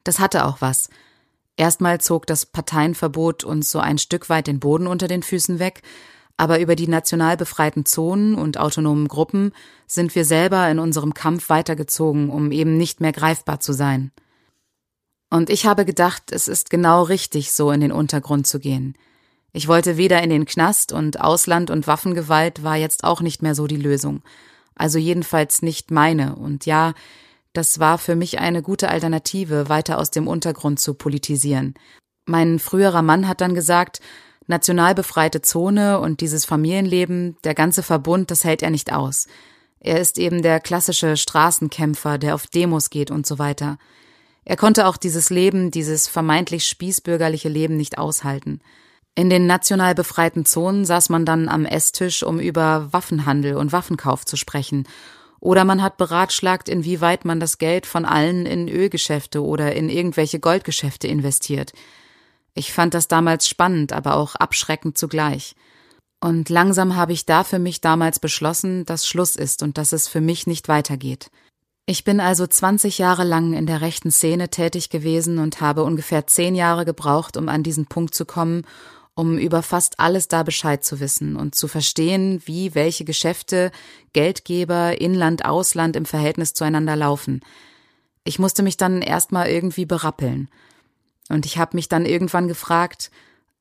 Das 0.05 0.21
hatte 0.21 0.45
auch 0.45 0.61
was, 0.61 0.89
Erstmal 1.57 2.01
zog 2.01 2.27
das 2.27 2.47
Parteienverbot 2.47 3.45
uns 3.45 3.71
so 3.71 3.79
ein 3.79 3.99
Stück 3.99 4.29
weit 4.29 4.47
den 4.47 4.61
Boden 4.61 4.87
unter 4.87 5.09
den 5.09 5.23
Füßen 5.23 5.59
weg, 5.59 5.83
aber 6.37 6.61
über 6.61 6.77
die 6.77 6.89
national 6.89 7.37
befreiten 7.37 7.87
Zonen 7.87 8.35
und 8.35 8.59
autonomen 8.59 9.09
Gruppen 9.09 9.53
sind 9.87 10.15
wir 10.15 10.25
selber 10.25 10.69
in 10.71 10.79
unserem 10.79 11.15
Kampf 11.15 11.49
weitergezogen, 11.49 12.29
um 12.29 12.53
eben 12.53 12.77
nicht 12.77 13.01
mehr 13.01 13.13
greifbar 13.13 13.61
zu 13.61 13.73
sein. 13.73 14.13
Und 15.31 15.51
ich 15.51 15.67
habe 15.67 15.85
gedacht, 15.85 16.31
es 16.31 16.47
ist 16.47 16.71
genau 16.71 17.03
richtig, 17.03 17.53
so 17.53 17.71
in 17.71 17.81
den 17.81 17.93
Untergrund 17.93 18.47
zu 18.47 18.61
gehen. 18.61 18.97
Ich 19.53 19.67
wollte 19.67 19.97
weder 19.97 20.23
in 20.23 20.29
den 20.29 20.45
Knast 20.45 20.93
und 20.93 21.21
Ausland 21.21 21.71
und 21.71 21.87
Waffengewalt 21.87 22.63
war 22.63 22.77
jetzt 22.77 23.05
auch 23.05 23.23
nicht 23.23 23.41
mehr 23.41 23.55
so 23.55 23.67
die 23.67 23.79
Lösung. 23.79 24.23
Also 24.75 24.99
jedenfalls 24.99 25.63
nicht 25.63 25.91
meine. 25.91 26.37
Und 26.37 26.67
ja, 26.67 26.93
das 27.57 27.79
war 27.81 27.99
für 27.99 28.17
mich 28.17 28.39
eine 28.39 28.63
gute 28.63 28.89
Alternative, 28.89 29.69
weiter 29.69 29.99
aus 29.99 30.11
dem 30.11 30.29
Untergrund 30.29 30.79
zu 30.79 30.95
politisieren. 30.95 31.75
Mein 32.27 32.59
früherer 32.59 33.03
Mann 33.03 33.27
hat 33.29 33.41
dann 33.41 33.55
gesagt, 33.55 34.01
national 34.47 34.95
befreite 34.95 35.43
Zone 35.43 36.01
und 36.01 36.21
dieses 36.21 36.45
Familienleben, 36.45 37.37
der 37.45 37.55
ganze 37.55 37.83
Verbund, 37.83 38.31
das 38.31 38.45
hält 38.45 38.63
er 38.63 38.71
nicht 38.71 38.93
aus. 38.93 39.27
Er 39.81 40.01
ist 40.01 40.19
eben 40.19 40.43
der 40.43 40.61
klassische 40.61 41.17
Straßenkämpfer, 41.17 42.19
der 42.19 42.35
auf 42.35 42.47
Demos 42.47 42.91
geht 42.91 43.11
und 43.11 43.27
so 43.27 43.39
weiter. 43.39 43.79
Er 44.45 44.57
konnte 44.57 44.87
auch 44.87 44.97
dieses 44.97 45.31
Leben, 45.31 45.71
dieses 45.71 46.09
vermeintlich 46.09 46.67
spießbürgerliche 46.67 47.49
Leben 47.49 47.77
nicht 47.77 47.99
aushalten. 47.99 48.61
In 49.15 49.31
den 49.31 49.47
national 49.47 49.95
befreiten 49.95 50.45
Zonen 50.45 50.85
saß 50.85 51.09
man 51.09 51.25
dann 51.25 51.49
am 51.49 51.65
Esstisch, 51.65 52.23
um 52.23 52.39
über 52.39 52.93
Waffenhandel 52.93 53.57
und 53.57 53.73
Waffenkauf 53.73 54.27
zu 54.27 54.37
sprechen 54.37 54.87
oder 55.47 55.65
man 55.65 55.81
hat 55.81 55.97
beratschlagt, 55.97 56.69
inwieweit 56.69 57.25
man 57.25 57.39
das 57.39 57.59
Geld 57.59 57.87
von 57.87 58.05
allen 58.05 58.47
in 58.47 58.69
Ölgeschäfte 58.69 59.45
oder 59.45 59.77
in 59.77 59.89
irgendwelche 59.89 60.41
Goldgeschäfte 60.41 61.07
investiert. 61.07 61.73
Ich 62.55 62.73
fand 62.73 62.95
das 62.95 63.07
damals 63.07 63.49
spannend, 63.49 63.93
aber 63.93 64.17
auch 64.17 64.35
abschreckend 64.35 64.99
zugleich. 64.99 65.55
Und 66.21 66.49
langsam 66.49 66.97
habe 66.97 67.13
ich 67.13 67.27
da 67.27 67.45
für 67.45 67.61
mich 67.61 67.81
damals 67.81 68.19
beschlossen, 68.19 68.85
dass 68.87 69.07
Schluss 69.07 69.37
ist 69.37 69.63
und 69.63 69.79
dass 69.79 69.93
es 69.93 70.09
für 70.09 70.21
mich 70.21 70.49
nicht 70.49 70.67
weitergeht. 70.67 71.31
Ich 71.87 72.03
bin 72.03 72.19
also 72.19 72.45
20 72.49 72.99
Jahre 72.99 73.23
lang 73.23 73.53
in 73.53 73.67
der 73.67 73.83
rechten 73.83 74.11
Szene 74.11 74.49
tätig 74.49 74.91
gewesen 74.91 75.39
und 75.39 75.61
habe 75.61 75.85
ungefähr 75.85 76.27
zehn 76.27 76.57
Jahre 76.57 76.85
gebraucht, 76.85 77.37
um 77.37 77.49
an 77.49 77.63
diesen 77.63 77.87
Punkt 77.87 78.17
zu 78.17 78.25
kommen, 78.25 78.67
um 79.17 79.39
über 79.39 79.63
fast 79.63 79.99
alles 79.99 80.29
da 80.29 80.43
Bescheid 80.43 80.85
zu 80.85 81.01
wissen 81.01 81.37
und 81.37 81.55
zu 81.55 81.69
verstehen, 81.69 82.43
wie 82.45 82.75
welche 82.75 83.05
Geschäfte, 83.05 83.73
Geldgeber, 84.13 85.01
Inland, 85.01 85.47
Ausland 85.47 85.97
im 85.97 86.05
Verhältnis 86.05 86.53
zueinander 86.53 86.97
laufen. 86.97 87.41
Ich 88.25 88.39
musste 88.39 88.63
mich 88.63 88.77
dann 88.77 89.01
erstmal 89.01 89.49
irgendwie 89.49 89.87
berappeln. 89.87 90.49
Und 91.31 91.47
ich 91.47 91.57
habe 91.57 91.77
mich 91.77 91.89
dann 91.89 92.05
irgendwann 92.05 92.47
gefragt, 92.47 93.11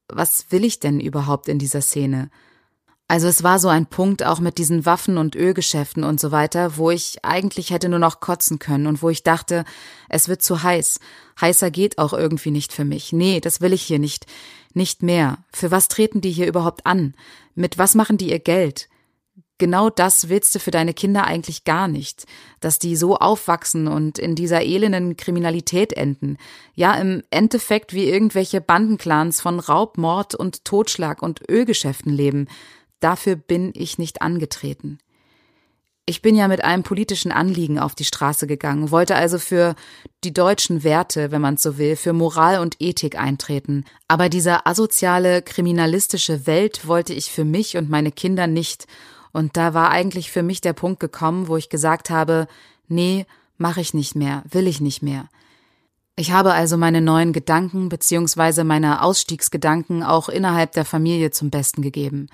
was 0.10 0.48
will 0.50 0.66
ich 0.66 0.82
denn 0.82 1.00
überhaupt 1.00 1.48
in 1.48 1.58
dieser 1.58 1.82
Szene? 1.82 2.30
Also 3.08 3.28
es 3.28 3.42
war 3.44 3.58
so 3.58 3.70
ein 3.70 3.86
Punkt 3.86 4.26
auch 4.26 4.40
mit 4.40 4.58
diesen 4.58 4.86
Waffen- 4.86 5.18
und 5.18 5.36
Ölgeschäften 5.36 6.04
und 6.04 6.20
so 6.20 6.32
weiter, 6.32 6.76
wo 6.76 6.92
ich 6.92 7.24
eigentlich 7.24 7.70
hätte 7.70 7.88
nur 7.88 8.00
noch 8.00 8.20
kotzen 8.20 8.60
können 8.60 8.88
und 8.88 9.02
wo 9.02 9.10
ich 9.10 9.24
dachte, 9.24 9.64
es 10.10 10.28
wird 10.28 10.42
zu 10.42 10.64
heiß. 10.64 11.00
Heißer 11.40 11.72
geht 11.72 11.98
auch 11.98 12.14
irgendwie 12.14 12.52
nicht 12.52 12.74
für 12.74 12.84
mich. 12.84 13.14
Nee, 13.14 13.40
das 13.40 13.62
will 13.62 13.72
ich 13.72 13.84
hier 13.84 14.00
nicht. 14.00 14.26
Nicht 14.76 15.02
mehr. 15.02 15.38
Für 15.54 15.72
was 15.72 15.88
treten 15.88 16.20
die 16.20 16.32
hier 16.32 16.48
überhaupt 16.48 16.86
an? 16.86 17.16
Mit 17.56 17.78
was 17.78 17.96
machen 17.96 18.18
die 18.18 18.30
ihr 18.30 18.40
Geld? 18.40 18.90
Genau 19.58 19.90
das 19.90 20.28
willst 20.28 20.54
du 20.54 20.60
für 20.60 20.72
deine 20.72 20.94
Kinder 20.94 21.24
eigentlich 21.24 21.64
gar 21.64 21.88
nicht, 21.88 22.26
dass 22.60 22.78
die 22.78 22.98
so 22.98 23.16
aufwachsen 23.16 23.88
und 23.88 24.20
in 24.20 24.36
dieser 24.36 24.64
elenden 24.64 25.16
Kriminalität 25.16 25.94
enden. 25.94 26.38
Ja, 26.74 26.94
im 26.96 27.24
Endeffekt 27.30 27.94
wie 27.94 28.10
irgendwelche 28.10 28.60
Bandenclans 28.60 29.40
von 29.40 29.62
Raub, 29.62 29.98
Mord 29.98 30.36
und 30.36 30.66
Totschlag 30.66 31.22
und 31.24 31.50
Ölgeschäften 31.50 32.12
leben. 32.12 32.50
Dafür 33.00 33.38
bin 33.38 33.72
ich 33.76 33.98
nicht 33.98 34.22
angetreten. 34.22 35.00
Ich 36.08 36.22
bin 36.22 36.36
ja 36.36 36.48
mit 36.48 36.64
einem 36.64 36.84
politischen 36.84 37.32
Anliegen 37.32 37.80
auf 37.80 37.96
die 37.96 38.06
Straße 38.06 38.46
gegangen, 38.46 38.92
wollte 38.92 39.16
also 39.16 39.40
für 39.40 39.74
die 40.24 40.34
deutschen 40.34 40.84
Werte, 40.84 41.32
wenn 41.32 41.42
man 41.42 41.58
so 41.58 41.80
will, 41.80 41.96
für 41.96 42.14
Moral 42.14 42.60
und 42.60 42.76
Ethik 42.80 43.18
eintreten. 43.18 43.86
Aber 44.08 44.30
diese 44.30 44.68
asoziale, 44.68 45.42
kriminalistische 45.42 46.46
Welt 46.46 46.88
wollte 46.88 47.14
ich 47.14 47.32
für 47.32 47.44
mich 47.44 47.76
und 47.76 47.90
meine 47.90 48.12
Kinder 48.12 48.46
nicht. 48.46 48.86
Und 49.32 49.58
da 49.58 49.74
war 49.74 49.90
eigentlich 49.90 50.30
für 50.30 50.44
mich 50.44 50.62
der 50.62 50.74
Punkt 50.74 51.00
gekommen, 51.00 51.48
wo 51.48 51.58
ich 51.58 51.70
gesagt 51.70 52.12
habe, 52.12 52.48
nee, 52.88 53.26
mach 53.58 53.78
ich 53.78 53.96
nicht 53.96 54.16
mehr, 54.16 54.44
will 54.52 54.68
ich 54.68 54.82
nicht 54.82 55.02
mehr. 55.02 55.28
Ich 56.16 56.32
habe 56.32 56.54
also 56.54 56.78
meine 56.78 57.02
neuen 57.02 57.34
Gedanken 57.34 57.90
bzw. 57.90 58.64
meine 58.64 59.02
Ausstiegsgedanken 59.02 60.04
auch 60.04 60.30
innerhalb 60.30 60.72
der 60.74 60.86
Familie 60.86 61.32
zum 61.32 61.50
Besten 61.50 61.82
gegeben. 61.82 62.28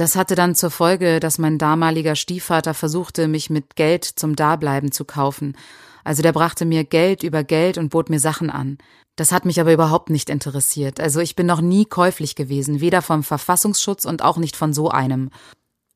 Das 0.00 0.16
hatte 0.16 0.34
dann 0.34 0.54
zur 0.54 0.70
Folge, 0.70 1.20
dass 1.20 1.36
mein 1.36 1.58
damaliger 1.58 2.16
Stiefvater 2.16 2.72
versuchte, 2.72 3.28
mich 3.28 3.50
mit 3.50 3.76
Geld 3.76 4.06
zum 4.06 4.34
Dableiben 4.34 4.92
zu 4.92 5.04
kaufen. 5.04 5.58
Also 6.04 6.22
der 6.22 6.32
brachte 6.32 6.64
mir 6.64 6.84
Geld 6.84 7.22
über 7.22 7.44
Geld 7.44 7.76
und 7.76 7.90
bot 7.90 8.08
mir 8.08 8.18
Sachen 8.18 8.48
an. 8.48 8.78
Das 9.16 9.30
hat 9.30 9.44
mich 9.44 9.60
aber 9.60 9.74
überhaupt 9.74 10.08
nicht 10.08 10.30
interessiert. 10.30 11.00
Also 11.00 11.20
ich 11.20 11.36
bin 11.36 11.44
noch 11.44 11.60
nie 11.60 11.84
käuflich 11.84 12.34
gewesen, 12.34 12.80
weder 12.80 13.02
vom 13.02 13.22
Verfassungsschutz 13.22 14.06
und 14.06 14.22
auch 14.22 14.38
nicht 14.38 14.56
von 14.56 14.72
so 14.72 14.88
einem. 14.88 15.28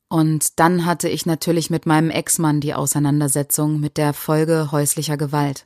Und 0.07 0.59
dann 0.59 0.85
hatte 0.85 1.09
ich 1.09 1.25
natürlich 1.25 1.71
mit 1.71 1.87
meinem 1.87 2.11
Ex-Mann 2.11 2.61
die 2.61 2.75
Auseinandersetzung 2.75 3.79
mit 3.79 3.97
der 3.97 4.13
Folge 4.13 4.71
häuslicher 4.71 5.17
Gewalt. 5.17 5.65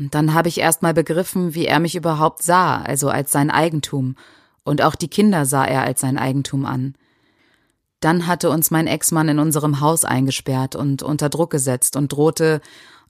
Und 0.00 0.14
dann 0.14 0.32
habe 0.32 0.48
ich 0.48 0.58
erst 0.58 0.80
mal 0.80 0.94
begriffen, 0.94 1.54
wie 1.54 1.66
er 1.66 1.80
mich 1.80 1.96
überhaupt 1.96 2.42
sah, 2.42 2.80
also 2.80 3.10
als 3.10 3.30
sein 3.30 3.50
Eigentum. 3.50 4.16
Und 4.64 4.80
auch 4.80 4.94
die 4.94 5.08
Kinder 5.08 5.44
sah 5.44 5.66
er 5.66 5.82
als 5.82 6.00
sein 6.00 6.16
Eigentum 6.16 6.64
an. 6.64 6.94
Dann 8.00 8.26
hatte 8.26 8.50
uns 8.50 8.70
mein 8.70 8.86
Ex-Mann 8.86 9.28
in 9.28 9.38
unserem 9.38 9.80
Haus 9.80 10.04
eingesperrt 10.04 10.76
und 10.76 11.02
unter 11.02 11.28
Druck 11.28 11.50
gesetzt 11.50 11.96
und 11.96 12.12
drohte, 12.12 12.60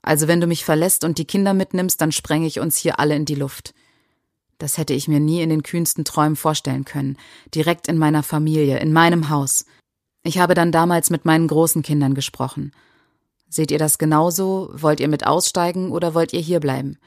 also 0.01 0.27
wenn 0.27 0.39
du 0.39 0.47
mich 0.47 0.63
verlässt 0.63 1.03
und 1.03 1.17
die 1.17 1.25
Kinder 1.25 1.53
mitnimmst, 1.53 1.99
dann 1.99 2.11
sprenge 2.11 2.47
ich 2.47 2.59
uns 2.59 2.77
hier 2.77 2.99
alle 2.99 3.15
in 3.15 3.25
die 3.25 3.35
Luft. 3.35 3.73
Das 4.57 4.77
hätte 4.77 4.93
ich 4.93 5.07
mir 5.07 5.19
nie 5.19 5.41
in 5.41 5.49
den 5.49 5.63
kühnsten 5.63 6.05
Träumen 6.05 6.35
vorstellen 6.35 6.85
können. 6.85 7.17
Direkt 7.53 7.87
in 7.87 7.97
meiner 7.97 8.23
Familie, 8.23 8.79
in 8.79 8.91
meinem 8.91 9.29
Haus. 9.29 9.65
Ich 10.23 10.39
habe 10.39 10.55
dann 10.55 10.71
damals 10.71 11.09
mit 11.09 11.25
meinen 11.25 11.47
großen 11.47 11.83
Kindern 11.83 12.13
gesprochen. 12.13 12.71
Seht 13.49 13.71
ihr 13.71 13.79
das 13.79 13.97
genauso? 13.97 14.69
Wollt 14.73 14.99
ihr 14.99 15.07
mit 15.07 15.25
aussteigen 15.25 15.91
oder 15.91 16.13
wollt 16.13 16.33
ihr 16.33 16.41
hier 16.41 16.59
bleiben? 16.59 16.97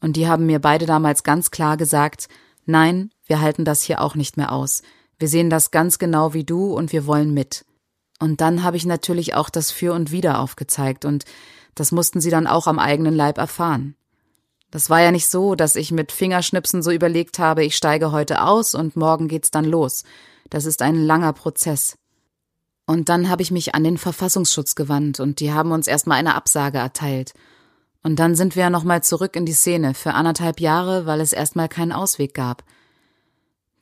Und 0.00 0.16
die 0.16 0.26
haben 0.26 0.46
mir 0.46 0.60
beide 0.60 0.86
damals 0.86 1.22
ganz 1.22 1.50
klar 1.50 1.76
gesagt, 1.76 2.28
nein, 2.66 3.10
wir 3.26 3.40
halten 3.40 3.64
das 3.64 3.82
hier 3.82 4.00
auch 4.00 4.14
nicht 4.14 4.36
mehr 4.36 4.52
aus. 4.52 4.82
Wir 5.24 5.30
sehen 5.30 5.48
das 5.48 5.70
ganz 5.70 5.98
genau 5.98 6.34
wie 6.34 6.44
du 6.44 6.74
und 6.74 6.92
wir 6.92 7.06
wollen 7.06 7.32
mit. 7.32 7.64
Und 8.20 8.42
dann 8.42 8.62
habe 8.62 8.76
ich 8.76 8.84
natürlich 8.84 9.32
auch 9.34 9.48
das 9.48 9.70
Für 9.70 9.94
und 9.94 10.10
Wider 10.10 10.38
aufgezeigt 10.38 11.06
und 11.06 11.24
das 11.74 11.92
mussten 11.92 12.20
sie 12.20 12.28
dann 12.28 12.46
auch 12.46 12.66
am 12.66 12.78
eigenen 12.78 13.14
Leib 13.14 13.38
erfahren. 13.38 13.96
Das 14.70 14.90
war 14.90 15.00
ja 15.00 15.10
nicht 15.10 15.30
so, 15.30 15.54
dass 15.54 15.76
ich 15.76 15.92
mit 15.92 16.12
Fingerschnipsen 16.12 16.82
so 16.82 16.90
überlegt 16.90 17.38
habe, 17.38 17.64
ich 17.64 17.74
steige 17.74 18.12
heute 18.12 18.42
aus 18.42 18.74
und 18.74 18.96
morgen 18.96 19.26
geht's 19.26 19.50
dann 19.50 19.64
los. 19.64 20.04
Das 20.50 20.66
ist 20.66 20.82
ein 20.82 20.96
langer 20.96 21.32
Prozess. 21.32 21.96
Und 22.84 23.08
dann 23.08 23.30
habe 23.30 23.40
ich 23.40 23.50
mich 23.50 23.74
an 23.74 23.82
den 23.82 23.96
Verfassungsschutz 23.96 24.74
gewandt 24.74 25.20
und 25.20 25.40
die 25.40 25.54
haben 25.54 25.72
uns 25.72 25.86
erstmal 25.86 26.18
eine 26.18 26.34
Absage 26.34 26.76
erteilt. 26.76 27.32
Und 28.02 28.18
dann 28.18 28.34
sind 28.34 28.56
wir 28.56 28.68
nochmal 28.68 29.02
zurück 29.02 29.36
in 29.36 29.46
die 29.46 29.54
Szene 29.54 29.94
für 29.94 30.12
anderthalb 30.12 30.60
Jahre, 30.60 31.06
weil 31.06 31.22
es 31.22 31.32
erstmal 31.32 31.70
keinen 31.70 31.92
Ausweg 31.92 32.34
gab. 32.34 32.62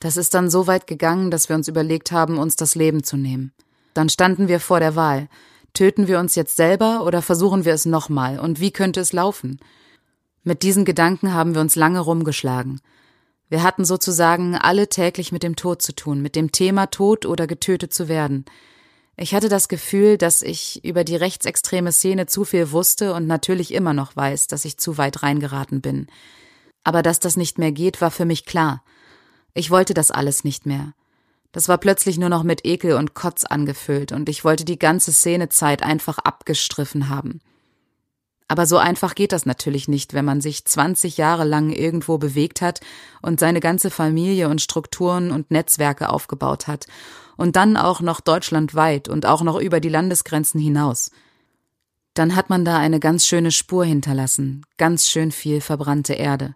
Das 0.03 0.17
ist 0.17 0.33
dann 0.33 0.49
so 0.49 0.67
weit 0.67 0.85
gegangen, 0.85 1.31
dass 1.31 1.47
wir 1.47 1.55
uns 1.55 1.69
überlegt 1.69 2.11
haben, 2.11 2.37
uns 2.37 2.57
das 2.57 2.75
Leben 2.75 3.05
zu 3.05 3.15
nehmen. 3.15 3.53
Dann 3.93 4.09
standen 4.09 4.49
wir 4.49 4.59
vor 4.59 4.81
der 4.81 4.97
Wahl. 4.97 5.29
Töten 5.71 6.09
wir 6.09 6.19
uns 6.19 6.35
jetzt 6.35 6.57
selber 6.57 7.05
oder 7.05 7.21
versuchen 7.21 7.63
wir 7.63 7.73
es 7.73 7.85
nochmal? 7.85 8.37
Und 8.37 8.59
wie 8.59 8.71
könnte 8.71 8.99
es 8.99 9.13
laufen? 9.13 9.61
Mit 10.43 10.61
diesen 10.61 10.83
Gedanken 10.83 11.33
haben 11.33 11.53
wir 11.53 11.61
uns 11.61 11.77
lange 11.77 12.01
rumgeschlagen. 12.01 12.81
Wir 13.47 13.63
hatten 13.63 13.85
sozusagen 13.85 14.55
alle 14.57 14.89
täglich 14.89 15.31
mit 15.31 15.41
dem 15.41 15.55
Tod 15.55 15.81
zu 15.81 15.95
tun, 15.95 16.21
mit 16.21 16.35
dem 16.35 16.51
Thema 16.51 16.87
Tod 16.87 17.25
oder 17.25 17.47
getötet 17.47 17.93
zu 17.93 18.09
werden. 18.09 18.43
Ich 19.15 19.33
hatte 19.33 19.47
das 19.47 19.69
Gefühl, 19.69 20.17
dass 20.17 20.41
ich 20.41 20.83
über 20.83 21.05
die 21.05 21.15
rechtsextreme 21.15 21.93
Szene 21.93 22.25
zu 22.25 22.43
viel 22.43 22.73
wusste 22.73 23.13
und 23.13 23.25
natürlich 23.25 23.73
immer 23.73 23.93
noch 23.93 24.17
weiß, 24.17 24.47
dass 24.47 24.65
ich 24.65 24.77
zu 24.77 24.97
weit 24.97 25.23
reingeraten 25.23 25.79
bin. 25.79 26.07
Aber 26.83 27.03
dass 27.03 27.21
das 27.21 27.37
nicht 27.37 27.57
mehr 27.57 27.71
geht, 27.71 28.01
war 28.01 28.11
für 28.11 28.25
mich 28.25 28.45
klar. 28.45 28.83
Ich 29.53 29.69
wollte 29.69 29.93
das 29.93 30.11
alles 30.11 30.43
nicht 30.43 30.65
mehr. 30.65 30.93
Das 31.51 31.69
war 31.69 31.77
plötzlich 31.77 32.17
nur 32.17 32.29
noch 32.29 32.43
mit 32.43 32.65
Ekel 32.65 32.93
und 32.93 33.13
Kotz 33.13 33.45
angefüllt 33.45 34.11
und 34.11 34.27
ich 34.27 34.43
wollte 34.43 34.65
die 34.65 34.79
ganze 34.79 35.13
Szenezeit 35.13 35.83
einfach 35.83 36.17
abgestriffen 36.17 37.09
haben. 37.09 37.41
Aber 38.47 38.65
so 38.65 38.77
einfach 38.77 39.15
geht 39.15 39.31
das 39.31 39.45
natürlich 39.45 39.87
nicht, 39.87 40.13
wenn 40.13 40.25
man 40.25 40.41
sich 40.41 40.65
20 40.65 41.17
Jahre 41.17 41.43
lang 41.43 41.69
irgendwo 41.69 42.17
bewegt 42.17 42.61
hat 42.61 42.81
und 43.21 43.39
seine 43.39 43.59
ganze 43.59 43.89
Familie 43.89 44.49
und 44.49 44.61
Strukturen 44.61 45.31
und 45.31 45.51
Netzwerke 45.51 46.09
aufgebaut 46.09 46.67
hat 46.67 46.87
und 47.37 47.55
dann 47.55 47.77
auch 47.77 48.01
noch 48.01 48.19
deutschlandweit 48.19 49.07
und 49.07 49.25
auch 49.25 49.43
noch 49.43 49.59
über 49.59 49.79
die 49.79 49.89
Landesgrenzen 49.89 50.59
hinaus. 50.59 51.11
Dann 52.13 52.35
hat 52.35 52.49
man 52.49 52.65
da 52.65 52.77
eine 52.77 52.99
ganz 52.99 53.25
schöne 53.25 53.51
Spur 53.51 53.85
hinterlassen, 53.85 54.65
ganz 54.77 55.07
schön 55.07 55.31
viel 55.31 55.61
verbrannte 55.61 56.13
Erde. 56.13 56.55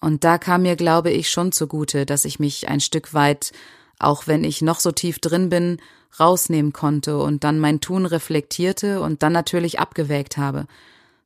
Und 0.00 0.24
da 0.24 0.38
kam 0.38 0.62
mir, 0.62 0.76
glaube 0.76 1.10
ich, 1.10 1.30
schon 1.30 1.52
zugute, 1.52 2.06
dass 2.06 2.24
ich 2.24 2.38
mich 2.38 2.68
ein 2.68 2.80
Stück 2.80 3.12
weit, 3.12 3.52
auch 3.98 4.26
wenn 4.26 4.44
ich 4.44 4.62
noch 4.62 4.80
so 4.80 4.92
tief 4.92 5.18
drin 5.18 5.50
bin, 5.50 5.78
rausnehmen 6.18 6.72
konnte 6.72 7.18
und 7.18 7.44
dann 7.44 7.60
mein 7.60 7.80
Tun 7.80 8.06
reflektierte 8.06 9.00
und 9.00 9.22
dann 9.22 9.32
natürlich 9.32 9.78
abgewägt 9.78 10.36
habe. 10.36 10.66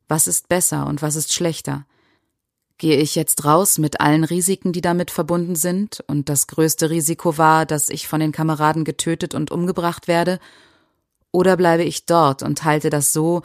Was 0.07 0.27
ist 0.27 0.49
besser 0.49 0.85
und 0.87 1.01
was 1.01 1.15
ist 1.15 1.33
schlechter? 1.33 1.85
Gehe 2.77 2.97
ich 2.97 3.15
jetzt 3.15 3.45
raus 3.45 3.77
mit 3.77 4.01
allen 4.01 4.25
Risiken, 4.25 4.73
die 4.73 4.81
damit 4.81 5.09
verbunden 5.09 5.55
sind, 5.55 6.03
und 6.07 6.27
das 6.27 6.47
größte 6.47 6.89
Risiko 6.89 7.37
war, 7.37 7.65
dass 7.65 7.89
ich 7.89 8.07
von 8.07 8.19
den 8.19 8.33
Kameraden 8.33 8.83
getötet 8.83 9.33
und 9.33 9.49
umgebracht 9.49 10.09
werde, 10.09 10.39
oder 11.31 11.55
bleibe 11.55 11.83
ich 11.83 12.05
dort 12.05 12.43
und 12.43 12.65
halte 12.65 12.89
das 12.89 13.13
so, 13.13 13.43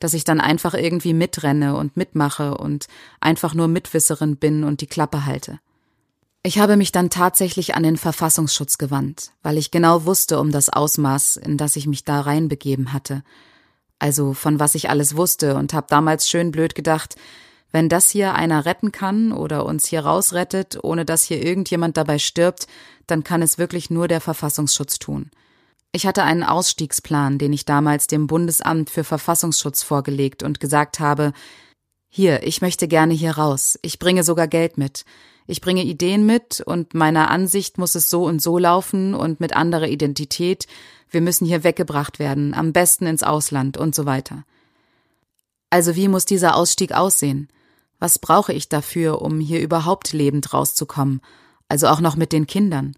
dass 0.00 0.14
ich 0.14 0.24
dann 0.24 0.40
einfach 0.40 0.74
irgendwie 0.74 1.14
mitrenne 1.14 1.76
und 1.76 1.96
mitmache 1.96 2.56
und 2.56 2.88
einfach 3.20 3.54
nur 3.54 3.68
Mitwisserin 3.68 4.36
bin 4.36 4.64
und 4.64 4.80
die 4.80 4.88
Klappe 4.88 5.24
halte. 5.26 5.60
Ich 6.42 6.58
habe 6.58 6.76
mich 6.76 6.90
dann 6.90 7.10
tatsächlich 7.10 7.74
an 7.74 7.82
den 7.82 7.98
Verfassungsschutz 7.98 8.78
gewandt, 8.78 9.32
weil 9.42 9.58
ich 9.58 9.70
genau 9.70 10.06
wusste 10.06 10.40
um 10.40 10.50
das 10.50 10.70
Ausmaß, 10.70 11.36
in 11.36 11.58
das 11.58 11.76
ich 11.76 11.86
mich 11.86 12.04
da 12.04 12.22
reinbegeben 12.22 12.94
hatte. 12.94 13.22
Also 13.98 14.32
von 14.32 14.58
was 14.58 14.74
ich 14.74 14.88
alles 14.88 15.16
wusste 15.16 15.54
und 15.56 15.74
habe 15.74 15.86
damals 15.90 16.28
schön 16.28 16.50
blöd 16.50 16.74
gedacht, 16.74 17.16
wenn 17.72 17.90
das 17.90 18.10
hier 18.10 18.34
einer 18.34 18.64
retten 18.64 18.90
kann 18.90 19.32
oder 19.32 19.66
uns 19.66 19.86
hier 19.86 20.00
rausrettet, 20.00 20.82
ohne 20.82 21.04
dass 21.04 21.24
hier 21.24 21.44
irgendjemand 21.44 21.98
dabei 21.98 22.18
stirbt, 22.18 22.66
dann 23.06 23.22
kann 23.22 23.42
es 23.42 23.58
wirklich 23.58 23.90
nur 23.90 24.08
der 24.08 24.22
Verfassungsschutz 24.22 24.98
tun. 24.98 25.30
Ich 25.92 26.06
hatte 26.06 26.22
einen 26.22 26.44
Ausstiegsplan, 26.44 27.38
den 27.38 27.52
ich 27.52 27.64
damals 27.64 28.06
dem 28.06 28.26
Bundesamt 28.26 28.90
für 28.90 29.02
Verfassungsschutz 29.02 29.82
vorgelegt 29.82 30.42
und 30.42 30.60
gesagt 30.60 31.00
habe, 31.00 31.32
hier, 32.08 32.44
ich 32.44 32.62
möchte 32.62 32.88
gerne 32.88 33.14
hier 33.14 33.32
raus, 33.32 33.78
ich 33.82 33.98
bringe 33.98 34.22
sogar 34.22 34.46
Geld 34.46 34.78
mit, 34.78 35.04
ich 35.46 35.60
bringe 35.60 35.82
Ideen 35.82 36.26
mit 36.26 36.60
und 36.60 36.94
meiner 36.94 37.30
Ansicht 37.30 37.76
muss 37.78 37.96
es 37.96 38.08
so 38.08 38.24
und 38.24 38.40
so 38.40 38.58
laufen 38.58 39.14
und 39.14 39.40
mit 39.40 39.54
anderer 39.56 39.88
Identität, 39.88 40.66
wir 41.10 41.20
müssen 41.20 41.46
hier 41.46 41.64
weggebracht 41.64 42.20
werden, 42.20 42.54
am 42.54 42.72
besten 42.72 43.06
ins 43.06 43.24
Ausland 43.24 43.76
und 43.76 43.94
so 43.94 44.06
weiter. 44.06 44.44
Also 45.70 45.96
wie 45.96 46.08
muss 46.08 46.24
dieser 46.24 46.56
Ausstieg 46.56 46.92
aussehen? 46.92 47.48
Was 47.98 48.18
brauche 48.18 48.52
ich 48.52 48.68
dafür, 48.68 49.22
um 49.22 49.40
hier 49.40 49.60
überhaupt 49.60 50.12
lebend 50.12 50.52
rauszukommen? 50.52 51.20
Also 51.68 51.88
auch 51.88 52.00
noch 52.00 52.16
mit 52.16 52.32
den 52.32 52.46
Kindern 52.46 52.94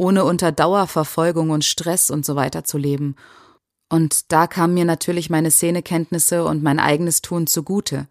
ohne 0.00 0.24
unter 0.24 0.50
Dauerverfolgung 0.50 1.50
und 1.50 1.62
Stress 1.62 2.08
und 2.08 2.24
so 2.24 2.34
weiter 2.34 2.64
zu 2.64 2.78
leben. 2.78 3.16
Und 3.90 4.32
da 4.32 4.46
kamen 4.46 4.72
mir 4.72 4.86
natürlich 4.86 5.28
meine 5.28 5.50
Szenekenntnisse 5.50 6.42
und 6.46 6.62
mein 6.62 6.78
eigenes 6.78 7.20
Tun 7.20 7.46
zugute, 7.46 8.08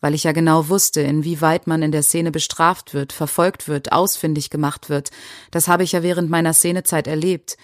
weil 0.00 0.14
ich 0.14 0.24
ja 0.24 0.32
genau 0.32 0.68
wusste, 0.68 1.02
inwieweit 1.02 1.68
man 1.68 1.82
in 1.82 1.92
der 1.92 2.02
Szene 2.02 2.32
bestraft 2.32 2.94
wird, 2.94 3.12
verfolgt 3.12 3.68
wird, 3.68 3.92
ausfindig 3.92 4.50
gemacht 4.50 4.88
wird. 4.88 5.10
Das 5.52 5.68
habe 5.68 5.84
ich 5.84 5.92
ja 5.92 6.02
während 6.02 6.30
meiner 6.30 6.52
Szenezeit 6.52 7.06
erlebt. 7.06 7.56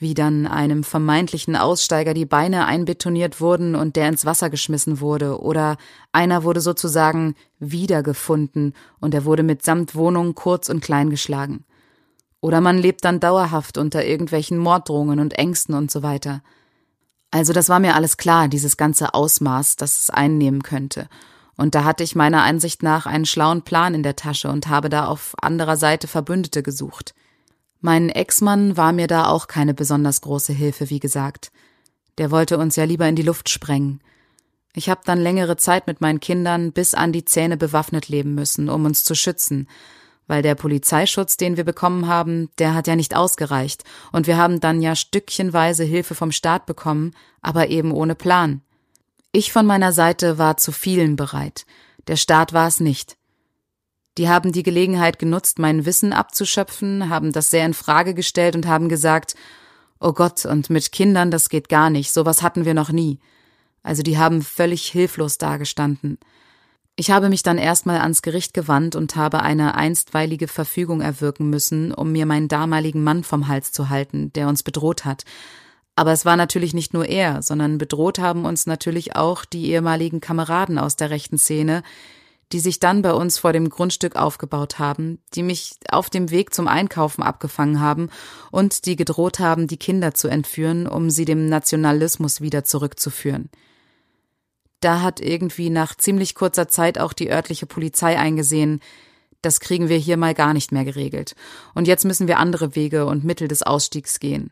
wie 0.00 0.14
dann 0.14 0.46
einem 0.46 0.84
vermeintlichen 0.84 1.56
Aussteiger 1.56 2.14
die 2.14 2.24
Beine 2.24 2.66
einbetoniert 2.66 3.40
wurden 3.40 3.74
und 3.74 3.96
der 3.96 4.08
ins 4.08 4.24
Wasser 4.24 4.48
geschmissen 4.48 5.00
wurde, 5.00 5.40
oder 5.40 5.76
einer 6.12 6.44
wurde 6.44 6.60
sozusagen 6.60 7.34
wiedergefunden 7.58 8.74
und 9.00 9.12
er 9.12 9.24
wurde 9.24 9.42
mitsamt 9.42 9.96
Wohnung 9.96 10.36
kurz 10.36 10.68
und 10.68 10.84
klein 10.84 11.10
geschlagen. 11.10 11.64
Oder 12.40 12.60
man 12.60 12.78
lebt 12.78 13.04
dann 13.04 13.20
dauerhaft 13.20 13.78
unter 13.78 14.04
irgendwelchen 14.04 14.58
Morddrohungen 14.58 15.18
und 15.18 15.38
Ängsten 15.38 15.74
und 15.74 15.90
so 15.90 16.02
weiter. 16.02 16.42
Also 17.30 17.52
das 17.52 17.68
war 17.68 17.80
mir 17.80 17.94
alles 17.94 18.16
klar, 18.16 18.48
dieses 18.48 18.76
ganze 18.76 19.12
Ausmaß, 19.14 19.76
das 19.76 19.98
es 19.98 20.10
einnehmen 20.10 20.62
könnte. 20.62 21.08
Und 21.56 21.74
da 21.74 21.84
hatte 21.84 22.04
ich 22.04 22.14
meiner 22.14 22.44
Ansicht 22.44 22.82
nach 22.82 23.06
einen 23.06 23.26
schlauen 23.26 23.62
Plan 23.62 23.92
in 23.94 24.04
der 24.04 24.16
Tasche 24.16 24.48
und 24.48 24.68
habe 24.68 24.88
da 24.88 25.06
auf 25.06 25.34
anderer 25.42 25.76
Seite 25.76 26.06
Verbündete 26.06 26.62
gesucht. 26.62 27.14
Mein 27.80 28.08
Ex-Mann 28.08 28.76
war 28.76 28.92
mir 28.92 29.08
da 29.08 29.26
auch 29.26 29.48
keine 29.48 29.74
besonders 29.74 30.20
große 30.20 30.52
Hilfe, 30.52 30.90
wie 30.90 31.00
gesagt. 31.00 31.50
Der 32.16 32.30
wollte 32.30 32.58
uns 32.58 32.76
ja 32.76 32.84
lieber 32.84 33.08
in 33.08 33.16
die 33.16 33.22
Luft 33.22 33.48
sprengen. 33.48 34.00
Ich 34.74 34.88
habe 34.88 35.00
dann 35.04 35.20
längere 35.20 35.56
Zeit 35.56 35.86
mit 35.86 36.00
meinen 36.00 36.20
Kindern 36.20 36.72
bis 36.72 36.94
an 36.94 37.12
die 37.12 37.24
Zähne 37.24 37.56
bewaffnet 37.56 38.08
leben 38.08 38.34
müssen, 38.34 38.68
um 38.68 38.84
uns 38.84 39.02
zu 39.02 39.14
schützen, 39.14 39.68
weil 40.28 40.42
der 40.42 40.54
Polizeischutz, 40.54 41.36
den 41.36 41.56
wir 41.56 41.64
bekommen 41.64 42.06
haben, 42.06 42.50
der 42.58 42.74
hat 42.74 42.86
ja 42.86 42.94
nicht 42.94 43.16
ausgereicht, 43.16 43.82
und 44.12 44.28
wir 44.28 44.36
haben 44.36 44.60
dann 44.60 44.80
ja 44.80 44.94
stückchenweise 44.94 45.82
Hilfe 45.82 46.14
vom 46.14 46.30
Staat 46.30 46.66
bekommen, 46.66 47.12
aber 47.42 47.68
eben 47.68 47.90
ohne 47.90 48.14
Plan. 48.14 48.60
Ich 49.32 49.52
von 49.52 49.66
meiner 49.66 49.92
Seite 49.92 50.38
war 50.38 50.56
zu 50.56 50.70
vielen 50.70 51.16
bereit, 51.16 51.66
der 52.06 52.16
Staat 52.16 52.52
war 52.52 52.68
es 52.68 52.78
nicht. 52.78 53.16
Die 54.18 54.28
haben 54.28 54.52
die 54.52 54.62
Gelegenheit 54.62 55.18
genutzt, 55.18 55.58
mein 55.58 55.84
Wissen 55.86 56.12
abzuschöpfen, 56.12 57.08
haben 57.08 57.32
das 57.32 57.50
sehr 57.50 57.64
in 57.66 57.74
Frage 57.74 58.14
gestellt 58.14 58.56
und 58.56 58.66
haben 58.66 58.88
gesagt, 58.88 59.34
oh 60.00 60.12
Gott, 60.12 60.44
und 60.44 60.70
mit 60.70 60.92
Kindern, 60.92 61.30
das 61.30 61.48
geht 61.48 61.68
gar 61.68 61.90
nicht, 61.90 62.12
sowas 62.12 62.42
hatten 62.42 62.64
wir 62.64 62.74
noch 62.74 62.90
nie. 62.90 63.18
Also 63.82 64.02
die 64.02 64.18
haben 64.18 64.42
völlig 64.42 64.88
hilflos 64.88 65.38
dagestanden. 65.38 66.18
Ich 67.00 67.12
habe 67.12 67.28
mich 67.28 67.44
dann 67.44 67.58
erstmal 67.58 68.00
ans 68.00 68.22
Gericht 68.22 68.54
gewandt 68.54 68.96
und 68.96 69.14
habe 69.14 69.40
eine 69.42 69.76
einstweilige 69.76 70.48
Verfügung 70.48 71.00
erwirken 71.00 71.48
müssen, 71.48 71.94
um 71.94 72.10
mir 72.10 72.26
meinen 72.26 72.48
damaligen 72.48 73.04
Mann 73.04 73.22
vom 73.22 73.46
Hals 73.46 73.70
zu 73.70 73.88
halten, 73.88 74.32
der 74.32 74.48
uns 74.48 74.64
bedroht 74.64 75.04
hat. 75.04 75.22
Aber 75.94 76.10
es 76.10 76.24
war 76.24 76.36
natürlich 76.36 76.74
nicht 76.74 76.94
nur 76.94 77.06
er, 77.06 77.40
sondern 77.40 77.78
bedroht 77.78 78.18
haben 78.18 78.44
uns 78.44 78.66
natürlich 78.66 79.14
auch 79.14 79.44
die 79.44 79.70
ehemaligen 79.70 80.20
Kameraden 80.20 80.76
aus 80.76 80.96
der 80.96 81.10
rechten 81.10 81.38
Szene, 81.38 81.84
die 82.50 82.58
sich 82.58 82.80
dann 82.80 83.00
bei 83.00 83.12
uns 83.12 83.38
vor 83.38 83.52
dem 83.52 83.70
Grundstück 83.70 84.16
aufgebaut 84.16 84.80
haben, 84.80 85.20
die 85.34 85.44
mich 85.44 85.76
auf 85.88 86.10
dem 86.10 86.32
Weg 86.32 86.52
zum 86.52 86.66
Einkaufen 86.66 87.22
abgefangen 87.22 87.78
haben 87.78 88.10
und 88.50 88.86
die 88.86 88.96
gedroht 88.96 89.38
haben, 89.38 89.68
die 89.68 89.76
Kinder 89.76 90.14
zu 90.14 90.26
entführen, 90.26 90.88
um 90.88 91.10
sie 91.10 91.26
dem 91.26 91.48
Nationalismus 91.48 92.40
wieder 92.40 92.64
zurückzuführen. 92.64 93.50
Da 94.80 95.02
hat 95.02 95.20
irgendwie 95.20 95.70
nach 95.70 95.96
ziemlich 95.96 96.34
kurzer 96.34 96.68
Zeit 96.68 96.98
auch 96.98 97.12
die 97.12 97.30
örtliche 97.30 97.66
Polizei 97.66 98.18
eingesehen, 98.18 98.80
das 99.42 99.60
kriegen 99.60 99.88
wir 99.88 99.96
hier 99.96 100.16
mal 100.16 100.34
gar 100.34 100.52
nicht 100.52 100.72
mehr 100.72 100.84
geregelt. 100.84 101.34
Und 101.74 101.86
jetzt 101.86 102.04
müssen 102.04 102.26
wir 102.28 102.38
andere 102.38 102.74
Wege 102.74 103.06
und 103.06 103.24
Mittel 103.24 103.48
des 103.48 103.62
Ausstiegs 103.62 104.18
gehen. 104.18 104.50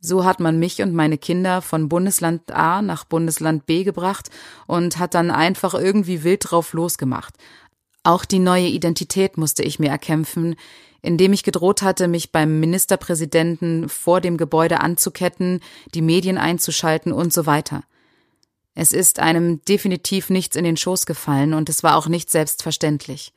So 0.00 0.24
hat 0.24 0.40
man 0.40 0.58
mich 0.58 0.80
und 0.82 0.94
meine 0.94 1.18
Kinder 1.18 1.60
von 1.62 1.88
Bundesland 1.88 2.50
A 2.52 2.80
nach 2.80 3.04
Bundesland 3.04 3.66
B 3.66 3.84
gebracht 3.84 4.30
und 4.66 4.98
hat 4.98 5.14
dann 5.14 5.30
einfach 5.30 5.74
irgendwie 5.74 6.24
wild 6.24 6.50
drauf 6.50 6.72
losgemacht. 6.72 7.34
Auch 8.02 8.24
die 8.24 8.38
neue 8.38 8.66
Identität 8.66 9.36
musste 9.36 9.62
ich 9.62 9.78
mir 9.78 9.90
erkämpfen, 9.90 10.56
indem 11.02 11.34
ich 11.34 11.44
gedroht 11.44 11.82
hatte, 11.82 12.08
mich 12.08 12.32
beim 12.32 12.60
Ministerpräsidenten 12.60 13.88
vor 13.88 14.22
dem 14.22 14.38
Gebäude 14.38 14.80
anzuketten, 14.80 15.60
die 15.94 16.02
Medien 16.02 16.38
einzuschalten 16.38 17.12
und 17.12 17.32
so 17.32 17.44
weiter. 17.44 17.82
Es 18.82 18.94
ist 18.94 19.18
einem 19.18 19.62
definitiv 19.66 20.30
nichts 20.30 20.56
in 20.56 20.64
den 20.64 20.78
Schoß 20.78 21.04
gefallen 21.04 21.52
und 21.52 21.68
es 21.68 21.82
war 21.82 21.96
auch 21.96 22.06
nicht 22.08 22.30
selbstverständlich. 22.30 23.34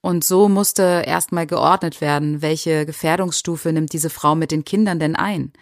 Und 0.00 0.24
so 0.24 0.48
musste 0.48 1.04
erstmal 1.06 1.46
geordnet 1.46 2.00
werden, 2.00 2.42
welche 2.42 2.84
Gefährdungsstufe 2.84 3.72
nimmt 3.72 3.92
diese 3.92 4.10
Frau 4.10 4.34
mit 4.34 4.50
den 4.50 4.64
Kindern 4.64 4.98
denn 4.98 5.14
ein? 5.14 5.52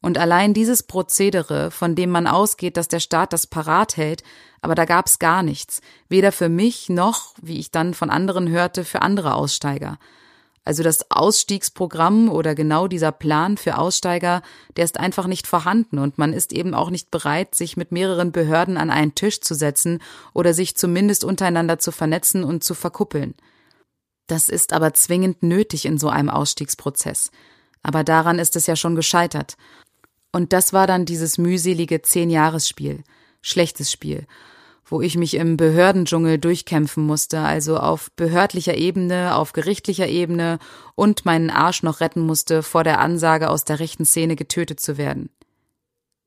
Und 0.00 0.16
allein 0.16 0.54
dieses 0.54 0.84
Prozedere, 0.84 1.70
von 1.70 1.94
dem 1.94 2.08
man 2.08 2.26
ausgeht, 2.26 2.78
dass 2.78 2.88
der 2.88 3.00
Staat 3.00 3.34
das 3.34 3.46
parat 3.46 3.98
hält, 3.98 4.22
aber 4.62 4.74
da 4.74 4.86
gab's 4.86 5.18
gar 5.18 5.42
nichts, 5.42 5.82
weder 6.08 6.32
für 6.32 6.48
mich 6.48 6.88
noch, 6.88 7.34
wie 7.42 7.58
ich 7.58 7.70
dann 7.70 7.92
von 7.92 8.08
anderen 8.08 8.48
hörte, 8.48 8.86
für 8.86 9.02
andere 9.02 9.34
Aussteiger. 9.34 9.98
Also 10.64 10.82
das 10.82 11.10
Ausstiegsprogramm 11.10 12.28
oder 12.28 12.54
genau 12.54 12.86
dieser 12.86 13.12
Plan 13.12 13.56
für 13.56 13.78
Aussteiger, 13.78 14.42
der 14.76 14.84
ist 14.84 15.00
einfach 15.00 15.26
nicht 15.26 15.46
vorhanden 15.46 15.98
und 15.98 16.18
man 16.18 16.32
ist 16.32 16.52
eben 16.52 16.74
auch 16.74 16.90
nicht 16.90 17.10
bereit, 17.10 17.54
sich 17.54 17.76
mit 17.76 17.92
mehreren 17.92 18.30
Behörden 18.30 18.76
an 18.76 18.90
einen 18.90 19.14
Tisch 19.14 19.40
zu 19.40 19.54
setzen 19.54 20.02
oder 20.34 20.52
sich 20.52 20.76
zumindest 20.76 21.24
untereinander 21.24 21.78
zu 21.78 21.92
vernetzen 21.92 22.44
und 22.44 22.62
zu 22.62 22.74
verkuppeln. 22.74 23.34
Das 24.26 24.48
ist 24.48 24.72
aber 24.72 24.92
zwingend 24.94 25.42
nötig 25.42 25.86
in 25.86 25.98
so 25.98 26.08
einem 26.08 26.28
Ausstiegsprozess. 26.28 27.30
Aber 27.82 28.04
daran 28.04 28.38
ist 28.38 28.54
es 28.54 28.66
ja 28.66 28.76
schon 28.76 28.94
gescheitert. 28.94 29.56
Und 30.30 30.52
das 30.52 30.72
war 30.72 30.86
dann 30.86 31.06
dieses 31.06 31.38
mühselige 31.38 32.02
Zehn-Jahres-Spiel. 32.02 33.02
Schlechtes 33.42 33.90
Spiel. 33.90 34.26
Wo 34.90 35.00
ich 35.00 35.16
mich 35.16 35.34
im 35.34 35.56
Behördendschungel 35.56 36.38
durchkämpfen 36.38 37.06
musste, 37.06 37.38
also 37.40 37.78
auf 37.78 38.10
behördlicher 38.16 38.76
Ebene, 38.76 39.36
auf 39.36 39.52
gerichtlicher 39.52 40.08
Ebene 40.08 40.58
und 40.96 41.24
meinen 41.24 41.48
Arsch 41.48 41.84
noch 41.84 42.00
retten 42.00 42.20
musste, 42.20 42.64
vor 42.64 42.82
der 42.82 42.98
Ansage 42.98 43.48
aus 43.50 43.64
der 43.64 43.78
rechten 43.78 44.04
Szene 44.04 44.34
getötet 44.34 44.80
zu 44.80 44.98
werden. 44.98 45.30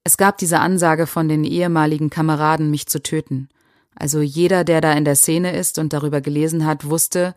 Es 0.05 0.15
gab 0.15 0.37
diese 0.37 0.59
Ansage 0.59 1.07
von 1.07 1.27
den 1.27 1.43
ehemaligen 1.43 2.09
Kameraden, 2.09 2.71
mich 2.71 2.87
zu 2.87 3.03
töten. 3.03 3.49
Also 3.95 4.21
jeder, 4.21 4.63
der 4.63 4.79
da 4.79 4.93
in 4.93 5.05
der 5.05 5.15
Szene 5.15 5.55
ist 5.55 5.77
und 5.77 5.91
darüber 5.91 6.21
gelesen 6.21 6.65
hat, 6.65 6.85
wusste, 6.85 7.35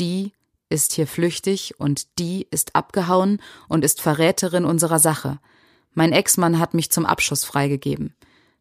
die 0.00 0.32
ist 0.70 0.92
hier 0.92 1.06
flüchtig 1.06 1.74
und 1.78 2.18
die 2.18 2.46
ist 2.50 2.74
abgehauen 2.74 3.40
und 3.68 3.84
ist 3.84 4.00
Verräterin 4.00 4.64
unserer 4.64 4.98
Sache. 4.98 5.38
Mein 5.92 6.12
Ex-Mann 6.12 6.58
hat 6.58 6.72
mich 6.74 6.90
zum 6.90 7.06
Abschuss 7.06 7.44
freigegeben. 7.44 8.14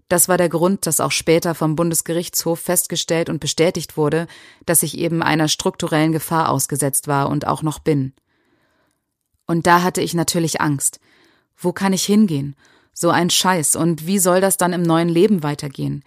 Das 0.08 0.30
war 0.30 0.38
der 0.38 0.50
Grund, 0.50 0.86
dass 0.86 1.00
auch 1.00 1.12
später 1.12 1.56
vom 1.56 1.76
Bundesgerichtshof 1.76 2.60
festgestellt 2.60 3.30
und 3.30 3.40
bestätigt 3.40 3.98
wurde, 3.98 4.28
dass 4.66 4.84
ich 4.84 4.98
eben 4.98 5.24
einer 5.24 5.48
strukturellen 5.48 6.12
Gefahr 6.12 6.50
ausgesetzt 6.50 7.08
war 7.08 7.30
und 7.30 7.48
auch 7.48 7.64
noch 7.64 7.80
bin. 7.80 8.14
Und 9.48 9.66
da 9.66 9.82
hatte 9.82 10.02
ich 10.02 10.14
natürlich 10.14 10.62
Angst. 10.62 11.00
Wo 11.58 11.72
kann 11.72 11.94
ich 11.94 12.06
hingehen? 12.06 12.56
So 12.94 13.10
ein 13.10 13.30
Scheiß. 13.30 13.76
Und 13.76 14.06
wie 14.06 14.20
soll 14.20 14.42
das 14.42 14.58
dann 14.58 14.74
im 14.74 14.84
neuen 14.84 15.10
Leben 15.10 15.44
weitergehen? 15.44 16.04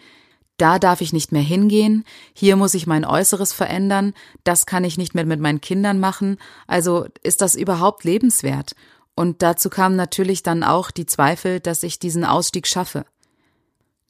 Da 0.58 0.80
darf 0.80 1.00
ich 1.00 1.12
nicht 1.12 1.30
mehr 1.30 1.42
hingehen, 1.42 2.04
hier 2.34 2.56
muss 2.56 2.74
ich 2.74 2.88
mein 2.88 3.04
Äußeres 3.04 3.52
verändern, 3.52 4.12
das 4.42 4.66
kann 4.66 4.82
ich 4.82 4.98
nicht 4.98 5.14
mehr 5.14 5.24
mit 5.24 5.38
meinen 5.38 5.60
Kindern 5.60 6.00
machen, 6.00 6.36
also 6.66 7.06
ist 7.22 7.42
das 7.42 7.54
überhaupt 7.54 8.02
lebenswert? 8.02 8.74
Und 9.14 9.42
dazu 9.42 9.70
kamen 9.70 9.94
natürlich 9.94 10.42
dann 10.42 10.64
auch 10.64 10.90
die 10.90 11.06
Zweifel, 11.06 11.60
dass 11.60 11.84
ich 11.84 12.00
diesen 12.00 12.24
Ausstieg 12.24 12.66
schaffe. 12.66 13.04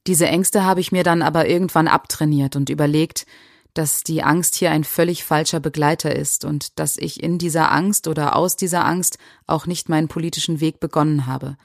Diese 0.08 0.26
Ängste 0.26 0.64
habe 0.64 0.80
ich 0.80 0.90
mir 0.90 1.04
dann 1.04 1.20
aber 1.20 1.48
irgendwann 1.48 1.86
abtrainiert 1.86 2.56
und 2.56 2.70
überlegt, 2.70 3.26
dass 3.74 4.04
die 4.04 4.22
Angst 4.22 4.54
hier 4.54 4.70
ein 4.70 4.82
völlig 4.82 5.22
falscher 5.22 5.60
Begleiter 5.60 6.16
ist 6.16 6.46
und 6.46 6.78
dass 6.78 6.96
ich 6.96 7.22
in 7.22 7.36
dieser 7.36 7.70
Angst 7.70 8.08
oder 8.08 8.34
aus 8.34 8.56
dieser 8.56 8.86
Angst 8.86 9.18
auch 9.46 9.66
nicht 9.66 9.90
meinen 9.90 10.08
politischen 10.08 10.60
Weg 10.60 10.80
begonnen 10.80 11.26
habe. 11.26 11.58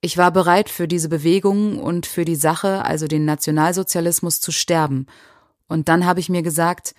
Ich 0.00 0.16
war 0.16 0.30
bereit, 0.30 0.70
für 0.70 0.88
diese 0.88 1.10
Bewegung 1.10 1.78
und 1.78 2.06
für 2.06 2.24
die 2.24 2.36
Sache, 2.36 2.86
also 2.86 3.06
den 3.06 3.26
Nationalsozialismus, 3.26 4.40
zu 4.40 4.50
sterben. 4.50 5.06
Und 5.68 5.90
dann 5.90 6.06
habe 6.06 6.20
ich 6.20 6.30
mir 6.30 6.42
gesagt, 6.42 6.94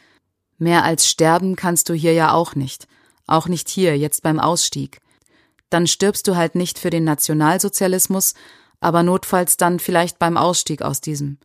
mehr 0.60 0.84
als 0.84 1.10
sterben 1.10 1.56
kannst 1.56 1.90
du 1.90 1.96
hier 1.96 2.14
ja 2.14 2.32
auch 2.32 2.54
nicht. 2.54 2.88
Auch 3.26 3.48
nicht 3.48 3.70
hier, 3.70 3.98
jetzt 3.98 4.22
beim 4.22 4.40
Ausstieg. 4.40 5.00
Dann 5.72 5.88
stirbst 5.88 6.28
du 6.28 6.36
halt 6.36 6.54
nicht 6.54 6.78
für 6.78 6.92
den 6.92 7.06
Nationalsozialismus, 7.06 8.36
aber 8.86 9.02
notfalls 9.02 9.58
dann 9.58 9.80
vielleicht 9.80 10.20
beim 10.20 10.38
Ausstieg 10.38 10.84
aus 10.84 11.02
diesem. 11.02 11.40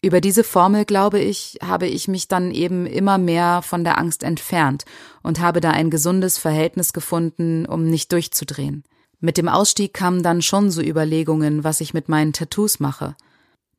Über 0.00 0.22
diese 0.22 0.42
Formel, 0.42 0.86
glaube 0.86 1.20
ich, 1.20 1.58
habe 1.62 1.86
ich 1.86 2.08
mich 2.08 2.28
dann 2.28 2.50
eben 2.50 2.86
immer 2.86 3.18
mehr 3.18 3.60
von 3.60 3.84
der 3.84 3.98
Angst 3.98 4.22
entfernt 4.22 4.86
und 5.22 5.38
habe 5.38 5.60
da 5.60 5.72
ein 5.72 5.90
gesundes 5.90 6.38
Verhältnis 6.38 6.94
gefunden, 6.94 7.66
um 7.66 7.84
nicht 7.84 8.10
durchzudrehen. 8.10 8.84
Mit 9.20 9.36
dem 9.36 9.48
Ausstieg 9.48 9.92
kamen 9.92 10.22
dann 10.22 10.40
schon 10.40 10.70
so 10.70 10.80
Überlegungen, 10.80 11.62
was 11.62 11.82
ich 11.82 11.92
mit 11.92 12.08
meinen 12.08 12.32
Tattoos 12.32 12.80
mache. 12.80 13.16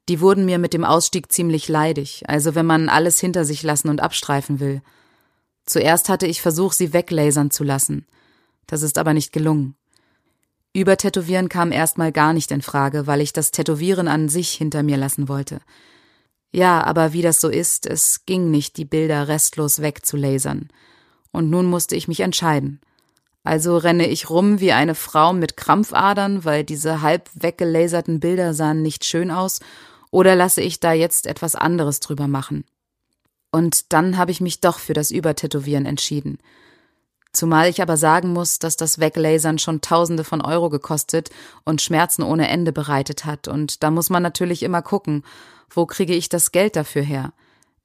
Die 0.07 0.21
wurden 0.21 0.45
mir 0.45 0.59
mit 0.59 0.75
dem 0.75 0.85
Ausstieg 0.85 1.31
ziemlich 1.31 1.67
leidig, 1.67 2.21
also 2.27 2.53
wenn 2.53 2.67
man 2.67 2.89
alles 2.89 3.19
hinter 3.19 3.43
sich 3.43 3.63
lassen 3.63 3.89
und 3.89 4.01
abstreifen 4.01 4.59
will. 4.59 4.83
Zuerst 5.65 6.09
hatte 6.09 6.27
ich 6.27 6.43
versucht, 6.43 6.77
sie 6.77 6.93
weglasern 6.93 7.49
zu 7.49 7.63
lassen. 7.63 8.05
Das 8.67 8.83
ist 8.83 8.99
aber 8.99 9.15
nicht 9.15 9.33
gelungen. 9.33 9.75
Übertätowieren 10.73 11.49
kam 11.49 11.71
erstmal 11.71 12.11
gar 12.11 12.33
nicht 12.33 12.51
in 12.51 12.63
Frage, 12.63 13.05
weil 13.05 13.21
ich 13.21 13.31
das 13.31 13.51
Tätowieren 13.51 14.07
an 14.07 14.27
sich 14.27 14.51
hinter 14.51 14.81
mir 14.81 14.97
lassen 14.97 15.29
wollte. 15.29 15.59
Ja, 16.51 16.83
aber 16.83 17.13
wie 17.13 17.21
das 17.21 17.39
so 17.39 17.49
ist, 17.49 17.85
es 17.85 18.25
ging 18.25 18.51
nicht, 18.51 18.77
die 18.77 18.85
Bilder 18.85 19.27
restlos 19.27 19.81
wegzulasern. 19.81 20.69
Und 21.31 21.49
nun 21.49 21.67
musste 21.67 21.95
ich 21.95 22.07
mich 22.07 22.21
entscheiden. 22.21 22.79
Also 23.43 23.77
renne 23.77 24.07
ich 24.07 24.29
rum 24.29 24.59
wie 24.59 24.71
eine 24.71 24.95
Frau 24.95 25.33
mit 25.33 25.57
Krampfadern, 25.57 26.45
weil 26.45 26.63
diese 26.63 27.01
halb 27.01 27.29
weggelaserten 27.33 28.19
Bilder 28.19 28.53
sahen 28.53 28.81
nicht 28.81 29.05
schön 29.05 29.31
aus, 29.31 29.59
oder 30.11 30.35
lasse 30.35 30.61
ich 30.61 30.79
da 30.79 30.93
jetzt 30.93 31.25
etwas 31.27 31.55
anderes 31.55 31.99
drüber 31.99 32.27
machen? 32.27 32.65
Und 33.51 33.91
dann 33.93 34.17
habe 34.17 34.31
ich 34.31 34.41
mich 34.41 34.61
doch 34.61 34.79
für 34.79 34.93
das 34.93 35.11
Übertätowieren 35.11 35.85
entschieden. 35.85 36.37
Zumal 37.33 37.67
ich 37.67 37.81
aber 37.81 37.97
sagen 37.97 38.31
muss, 38.31 38.59
dass 38.59 38.77
das 38.77 38.99
Weglasern 38.99 39.57
schon 39.57 39.81
Tausende 39.81 40.23
von 40.23 40.39
Euro 40.39 40.69
gekostet 40.69 41.31
und 41.65 41.81
Schmerzen 41.81 42.21
ohne 42.21 42.47
Ende 42.47 42.71
bereitet 42.71 43.25
hat. 43.25 43.47
Und 43.47 43.81
da 43.81 43.89
muss 43.89 44.11
man 44.11 44.21
natürlich 44.21 44.61
immer 44.61 44.83
gucken, 44.83 45.23
wo 45.69 45.87
kriege 45.87 46.13
ich 46.13 46.29
das 46.29 46.51
Geld 46.51 46.75
dafür 46.75 47.01
her? 47.01 47.33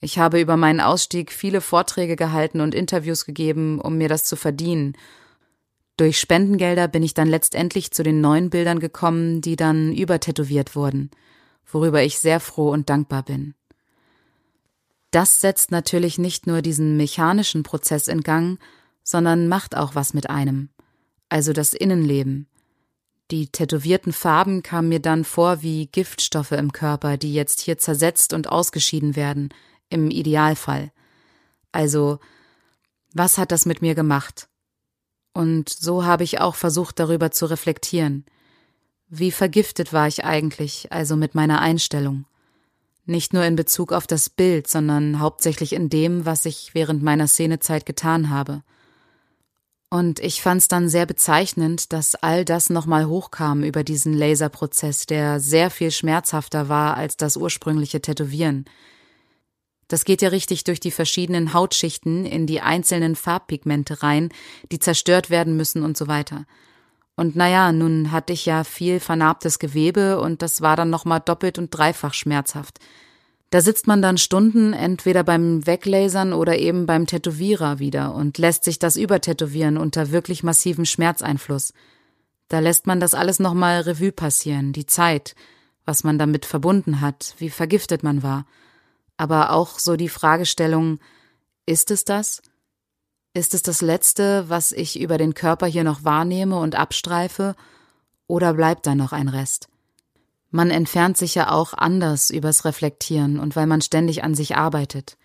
Ich 0.00 0.18
habe 0.18 0.38
über 0.40 0.58
meinen 0.58 0.80
Ausstieg 0.80 1.32
viele 1.32 1.62
Vorträge 1.62 2.14
gehalten 2.14 2.61
und 2.61 2.74
Interviews 2.74 3.24
gegeben, 3.24 3.80
um 3.80 3.96
mir 3.96 4.08
das 4.08 4.24
zu 4.24 4.37
verdienen. 4.37 4.96
Durch 5.96 6.20
Spendengelder 6.20 6.87
bin 6.87 7.02
ich 7.02 7.14
dann 7.14 7.26
letztendlich 7.26 7.90
zu 7.90 8.02
den 8.02 8.20
neuen 8.20 8.50
Bildern 8.50 8.78
gekommen, 8.78 9.40
die 9.40 9.56
dann 9.56 9.92
übertätowiert 9.92 10.76
wurden, 10.76 11.11
worüber 11.66 12.02
ich 12.02 12.18
sehr 12.18 12.38
froh 12.38 12.70
und 12.70 12.90
dankbar 12.90 13.24
bin. 13.24 13.54
Das 15.11 15.40
setzt 15.40 15.72
natürlich 15.72 16.18
nicht 16.18 16.46
nur 16.46 16.61
diesen 16.61 16.98
mechanischen 16.98 17.62
Prozess 17.62 18.08
in 18.08 18.20
Gang, 18.20 18.61
sondern 19.09 19.49
macht 19.49 19.75
auch 19.75 19.94
was 19.94 20.12
mit 20.12 20.29
einem, 20.29 20.68
also 21.31 21.55
das 21.55 21.73
Innenleben. 21.73 22.47
Die 23.31 23.47
tätowierten 23.47 24.12
Farben 24.12 24.62
kamen 24.62 24.90
mir 24.90 25.01
dann 25.01 25.25
vor 25.25 25.62
wie 25.62 25.87
Giftstoffe 25.87 26.53
im 26.53 26.73
Körper, 26.73 27.16
die 27.16 27.33
jetzt 27.33 27.61
hier 27.61 27.79
zersetzt 27.79 28.35
und 28.35 28.51
ausgeschieden 28.51 29.16
werden, 29.16 29.49
im 29.88 30.11
Idealfall. 30.11 30.92
Also, 31.73 32.18
was 33.14 33.38
hat 33.38 33.51
das 33.51 33.64
mit 33.64 33.81
mir 33.81 33.94
gemacht? 33.94 34.51
Und 35.33 35.71
so 35.71 36.05
habe 36.05 36.25
ich 36.25 36.42
auch 36.42 36.55
versucht, 36.55 36.99
darüber 36.99 37.31
zu 37.31 37.47
reflektieren. 37.47 38.27
Wie 39.09 39.31
vergiftet 39.31 39.94
war 39.94 40.07
ich 40.07 40.27
eigentlich, 40.27 40.92
also 40.92 41.16
mit 41.16 41.35
meiner 41.35 41.62
Einstellung? 41.62 42.27
Nicht 43.07 43.33
nur 43.33 43.44
in 43.44 43.57
Bezug 43.57 43.94
auf 43.94 44.07
das 44.07 44.29
Bild, 44.29 44.68
sondern 44.68 45.18
hauptsächlich 45.18 45.73
in 45.73 45.88
dem, 45.88 46.27
was 46.27 46.44
ich 46.44 46.75
während 46.75 47.03
meiner 47.03 47.27
Szenezeit 47.27 47.87
getan 47.87 48.29
habe. 48.29 48.62
Und 49.90 50.20
ich 50.20 50.42
fand's 50.42 50.68
dann 50.68 50.90
sehr 50.90 51.07
bezeichnend, 51.07 51.92
dass 51.94 52.14
all 52.14 52.44
das 52.44 52.68
nochmal 52.68 53.07
hochkam 53.07 53.62
über 53.62 53.85
diesen 53.85 54.12
Laserprozess, 54.12 55.07
der 55.07 55.40
sehr 55.40 55.70
viel 55.70 55.90
schmerzhafter 55.90 56.68
war 56.68 56.96
als 56.96 57.16
das 57.16 57.37
ursprüngliche 57.38 58.03
Tätowieren. 58.03 58.66
Das 59.88 60.05
geht 60.05 60.20
ja 60.20 60.29
richtig 60.29 60.64
durch 60.64 60.81
die 60.81 60.90
verschiedenen 60.90 61.55
Hautschichten 61.55 62.27
in 62.27 62.46
die 62.46 62.61
einzelnen 62.61 63.16
Farbpigmente 63.16 64.03
rein, 64.03 64.29
die 64.70 64.79
zerstört 64.79 65.31
werden 65.31 65.57
müssen 65.57 65.83
und 65.83 65.96
so 65.96 66.07
weiter. 66.07 66.44
Und 67.16 67.35
naja, 67.35 67.72
nun 67.72 68.12
hatte 68.12 68.35
ich 68.35 68.44
ja 68.44 68.64
viel 68.64 69.01
vernarbtes 69.01 69.59
Gewebe 69.59 70.20
und 70.20 70.42
das 70.42 70.61
war 70.61 70.77
dann 70.77 70.90
nochmal 70.90 71.20
doppelt 71.20 71.59
und 71.59 71.70
dreifach 71.70 72.12
schmerzhaft. 72.12 72.79
Da 73.50 73.62
sitzt 73.62 73.87
man 73.87 74.02
dann 74.02 74.18
Stunden 74.18 74.74
entweder 74.74 75.24
beim 75.24 75.66
Weglasern 75.66 76.34
oder 76.34 76.58
eben 76.58 76.84
beim 76.84 77.06
Tätowierer 77.06 77.78
wieder 77.78 78.14
und 78.14 78.37
lässt 78.37 78.64
sich 78.64 78.78
das 78.78 78.96
übertätowieren 78.96 79.78
unter 79.78 80.11
wirklich 80.11 80.42
massivem 80.42 80.84
Schmerzeinfluss. 80.84 81.72
Da 82.48 82.58
lässt 82.58 82.87
man 82.87 83.00
das 83.00 83.14
alles 83.14 83.38
nochmal 83.38 83.80
Revue 83.80 84.12
passieren, 84.12 84.72
die 84.72 84.87
Zeit, 84.87 85.34
was 85.87 86.04
man 86.04 86.18
damit 86.18 86.44
verbunden 86.44 87.00
hat, 87.00 87.34
wie 87.38 87.48
vergiftet 87.48 88.02
man 88.02 88.22
war. 88.22 88.44
Aber 89.16 89.52
auch 89.52 89.78
so 89.78 89.96
die 89.96 90.11
Fragestellung, 90.11 90.98
ist 91.64 91.90
es 91.90 92.04
das? 92.04 92.42
Ist 93.32 93.54
es 93.54 93.62
das 93.62 93.80
Letzte, 93.80 94.48
was 94.48 94.72
ich 94.72 95.00
über 95.00 95.16
den 95.16 95.32
Körper 95.32 95.66
hier 95.66 95.84
noch 95.84 96.04
wahrnehme 96.04 96.58
und 96.58 96.74
abstreife, 96.74 97.54
oder 98.26 98.52
bleibt 98.52 98.87
da 98.87 98.94
noch 98.94 99.12
ein 99.12 99.28
Rest? 99.28 99.68
Man 100.50 100.70
entfernt 100.70 101.16
sich 101.16 101.34
ja 101.34 101.50
auch 101.50 101.74
anders 101.74 102.30
übers 102.30 102.64
Reflektieren 102.64 103.38
und 103.38 103.54
weil 103.54 103.66
man 103.66 103.82
ständig 103.82 104.24
an 104.24 104.34
sich 104.34 104.56
arbeitet. 104.56 105.18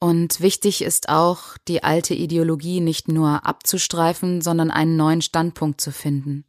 Und 0.00 0.40
wichtig 0.40 0.82
ist 0.82 1.08
auch, 1.08 1.58
die 1.66 1.82
alte 1.82 2.14
Ideologie 2.14 2.80
nicht 2.80 3.08
nur 3.08 3.44
abzustreifen, 3.44 4.40
sondern 4.40 4.70
einen 4.70 4.96
neuen 4.96 5.22
Standpunkt 5.22 5.80
zu 5.80 5.90
finden. 5.90 6.44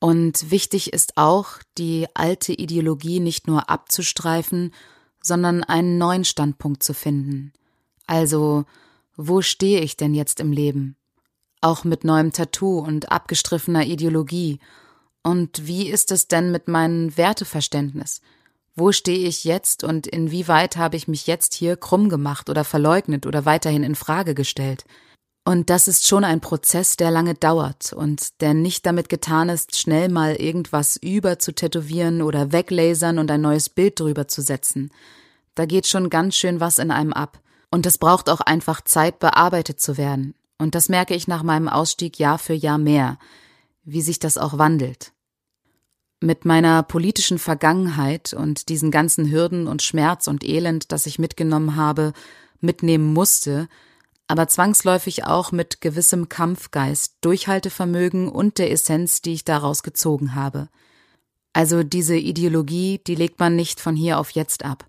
Und 0.00 0.50
wichtig 0.50 0.92
ist 0.92 1.16
auch, 1.16 1.58
die 1.78 2.08
alte 2.14 2.52
Ideologie 2.52 3.20
nicht 3.20 3.46
nur 3.46 3.70
abzustreifen, 3.70 4.74
sondern 5.22 5.62
einen 5.62 5.98
neuen 5.98 6.24
Standpunkt 6.24 6.82
zu 6.82 6.92
finden. 6.92 7.52
Also, 8.08 8.64
wo 9.16 9.42
stehe 9.42 9.80
ich 9.80 9.96
denn 9.96 10.14
jetzt 10.14 10.40
im 10.40 10.50
Leben? 10.50 10.96
Auch 11.60 11.84
mit 11.84 12.02
neuem 12.02 12.32
Tattoo 12.32 12.80
und 12.80 13.12
abgestriffener 13.12 13.86
Ideologie 13.86 14.58
und 15.22 15.66
wie 15.66 15.88
ist 15.88 16.10
es 16.10 16.28
denn 16.28 16.50
mit 16.50 16.68
meinem 16.68 17.16
Werteverständnis? 17.16 18.20
Wo 18.74 18.90
stehe 18.90 19.28
ich 19.28 19.44
jetzt 19.44 19.84
und 19.84 20.06
inwieweit 20.06 20.76
habe 20.76 20.96
ich 20.96 21.06
mich 21.06 21.26
jetzt 21.26 21.54
hier 21.54 21.76
krumm 21.76 22.08
gemacht 22.08 22.48
oder 22.48 22.64
verleugnet 22.64 23.26
oder 23.26 23.44
weiterhin 23.44 23.84
in 23.84 23.94
Frage 23.94 24.34
gestellt? 24.34 24.84
Und 25.44 25.70
das 25.70 25.88
ist 25.88 26.06
schon 26.06 26.24
ein 26.24 26.40
Prozess, 26.40 26.96
der 26.96 27.10
lange 27.10 27.34
dauert 27.34 27.92
und 27.92 28.40
der 28.40 28.54
nicht 28.54 28.86
damit 28.86 29.08
getan 29.08 29.48
ist, 29.48 29.76
schnell 29.76 30.08
mal 30.08 30.36
irgendwas 30.36 30.96
über 30.96 31.38
zu 31.38 31.52
tätowieren 31.52 32.22
oder 32.22 32.52
weglasern 32.52 33.18
und 33.18 33.30
ein 33.30 33.40
neues 33.40 33.68
Bild 33.68 33.98
drüber 34.00 34.28
zu 34.28 34.40
setzen. 34.40 34.90
Da 35.54 35.66
geht 35.66 35.86
schon 35.86 36.10
ganz 36.10 36.36
schön 36.36 36.60
was 36.60 36.78
in 36.78 36.90
einem 36.90 37.12
ab. 37.12 37.40
Und 37.70 37.86
es 37.86 37.98
braucht 37.98 38.28
auch 38.30 38.40
einfach 38.40 38.82
Zeit, 38.82 39.18
bearbeitet 39.18 39.80
zu 39.80 39.96
werden. 39.96 40.34
Und 40.58 40.74
das 40.74 40.88
merke 40.88 41.14
ich 41.14 41.26
nach 41.26 41.42
meinem 41.42 41.68
Ausstieg 41.68 42.18
Jahr 42.18 42.38
für 42.38 42.54
Jahr 42.54 42.78
mehr 42.78 43.18
wie 43.84 44.02
sich 44.02 44.18
das 44.18 44.38
auch 44.38 44.58
wandelt. 44.58 45.11
Mit 46.22 46.44
meiner 46.44 46.84
politischen 46.84 47.40
Vergangenheit 47.40 48.32
und 48.32 48.68
diesen 48.68 48.92
ganzen 48.92 49.28
Hürden 49.28 49.66
und 49.66 49.82
Schmerz 49.82 50.28
und 50.28 50.44
Elend, 50.44 50.92
das 50.92 51.06
ich 51.06 51.18
mitgenommen 51.18 51.74
habe, 51.74 52.12
mitnehmen 52.60 53.12
musste, 53.12 53.68
aber 54.28 54.46
zwangsläufig 54.46 55.24
auch 55.24 55.50
mit 55.50 55.80
gewissem 55.80 56.28
Kampfgeist, 56.28 57.16
Durchhaltevermögen 57.22 58.28
und 58.28 58.58
der 58.58 58.70
Essenz, 58.70 59.20
die 59.20 59.32
ich 59.32 59.44
daraus 59.44 59.82
gezogen 59.82 60.36
habe. 60.36 60.68
Also 61.54 61.82
diese 61.82 62.16
Ideologie, 62.16 63.00
die 63.04 63.16
legt 63.16 63.40
man 63.40 63.56
nicht 63.56 63.80
von 63.80 63.96
hier 63.96 64.20
auf 64.20 64.30
jetzt 64.30 64.64
ab. 64.64 64.86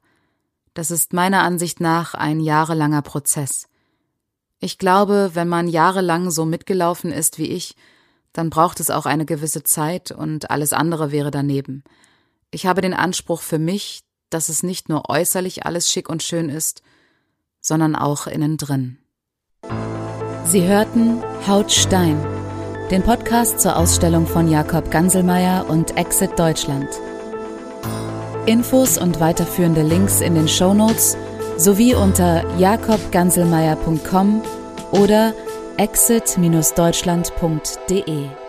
Das 0.75 0.91
ist 0.91 1.13
meiner 1.13 1.41
Ansicht 1.41 1.79
nach 1.79 2.13
ein 2.13 2.41
jahrelanger 2.41 3.01
Prozess. 3.01 3.67
Ich 4.59 4.77
glaube, 4.77 5.31
wenn 5.33 5.49
man 5.49 5.67
jahrelang 5.67 6.29
so 6.29 6.45
mitgelaufen 6.45 7.11
ist 7.11 7.39
wie 7.39 7.47
ich, 7.47 7.75
dann 8.33 8.49
braucht 8.49 8.79
es 8.79 8.89
auch 8.89 9.05
eine 9.05 9.25
gewisse 9.25 9.63
Zeit 9.63 10.11
und 10.11 10.51
alles 10.51 10.73
andere 10.73 11.11
wäre 11.11 11.31
daneben. 11.31 11.83
Ich 12.51 12.65
habe 12.65 12.81
den 12.81 12.93
Anspruch 12.93 13.41
für 13.41 13.59
mich, 13.59 14.01
dass 14.29 14.49
es 14.49 14.63
nicht 14.63 14.89
nur 14.89 15.09
äußerlich 15.09 15.65
alles 15.65 15.89
schick 15.89 16.09
und 16.09 16.23
schön 16.23 16.49
ist, 16.49 16.81
sondern 17.61 17.95
auch 17.95 18.27
innen 18.27 18.57
drin. 18.57 18.97
Sie 20.45 20.67
hörten 20.67 21.21
Haut 21.47 21.71
Stein, 21.71 22.19
den 22.91 23.03
Podcast 23.03 23.59
zur 23.59 23.77
Ausstellung 23.77 24.27
von 24.27 24.49
Jakob 24.49 24.91
Ganselmeier 24.91 25.69
und 25.69 25.95
Exit 25.95 26.37
Deutschland. 26.37 26.89
Infos 28.45 28.97
und 28.97 29.19
weiterführende 29.21 29.83
Links 29.83 30.19
in 30.19 30.35
den 30.35 30.49
Show 30.49 30.73
Notes 30.73 31.15
sowie 31.57 31.95
unter 31.95 32.43
jakobganselmeier.com 32.57 34.41
oder 34.91 35.33
exit-deutschland.de 35.75 38.42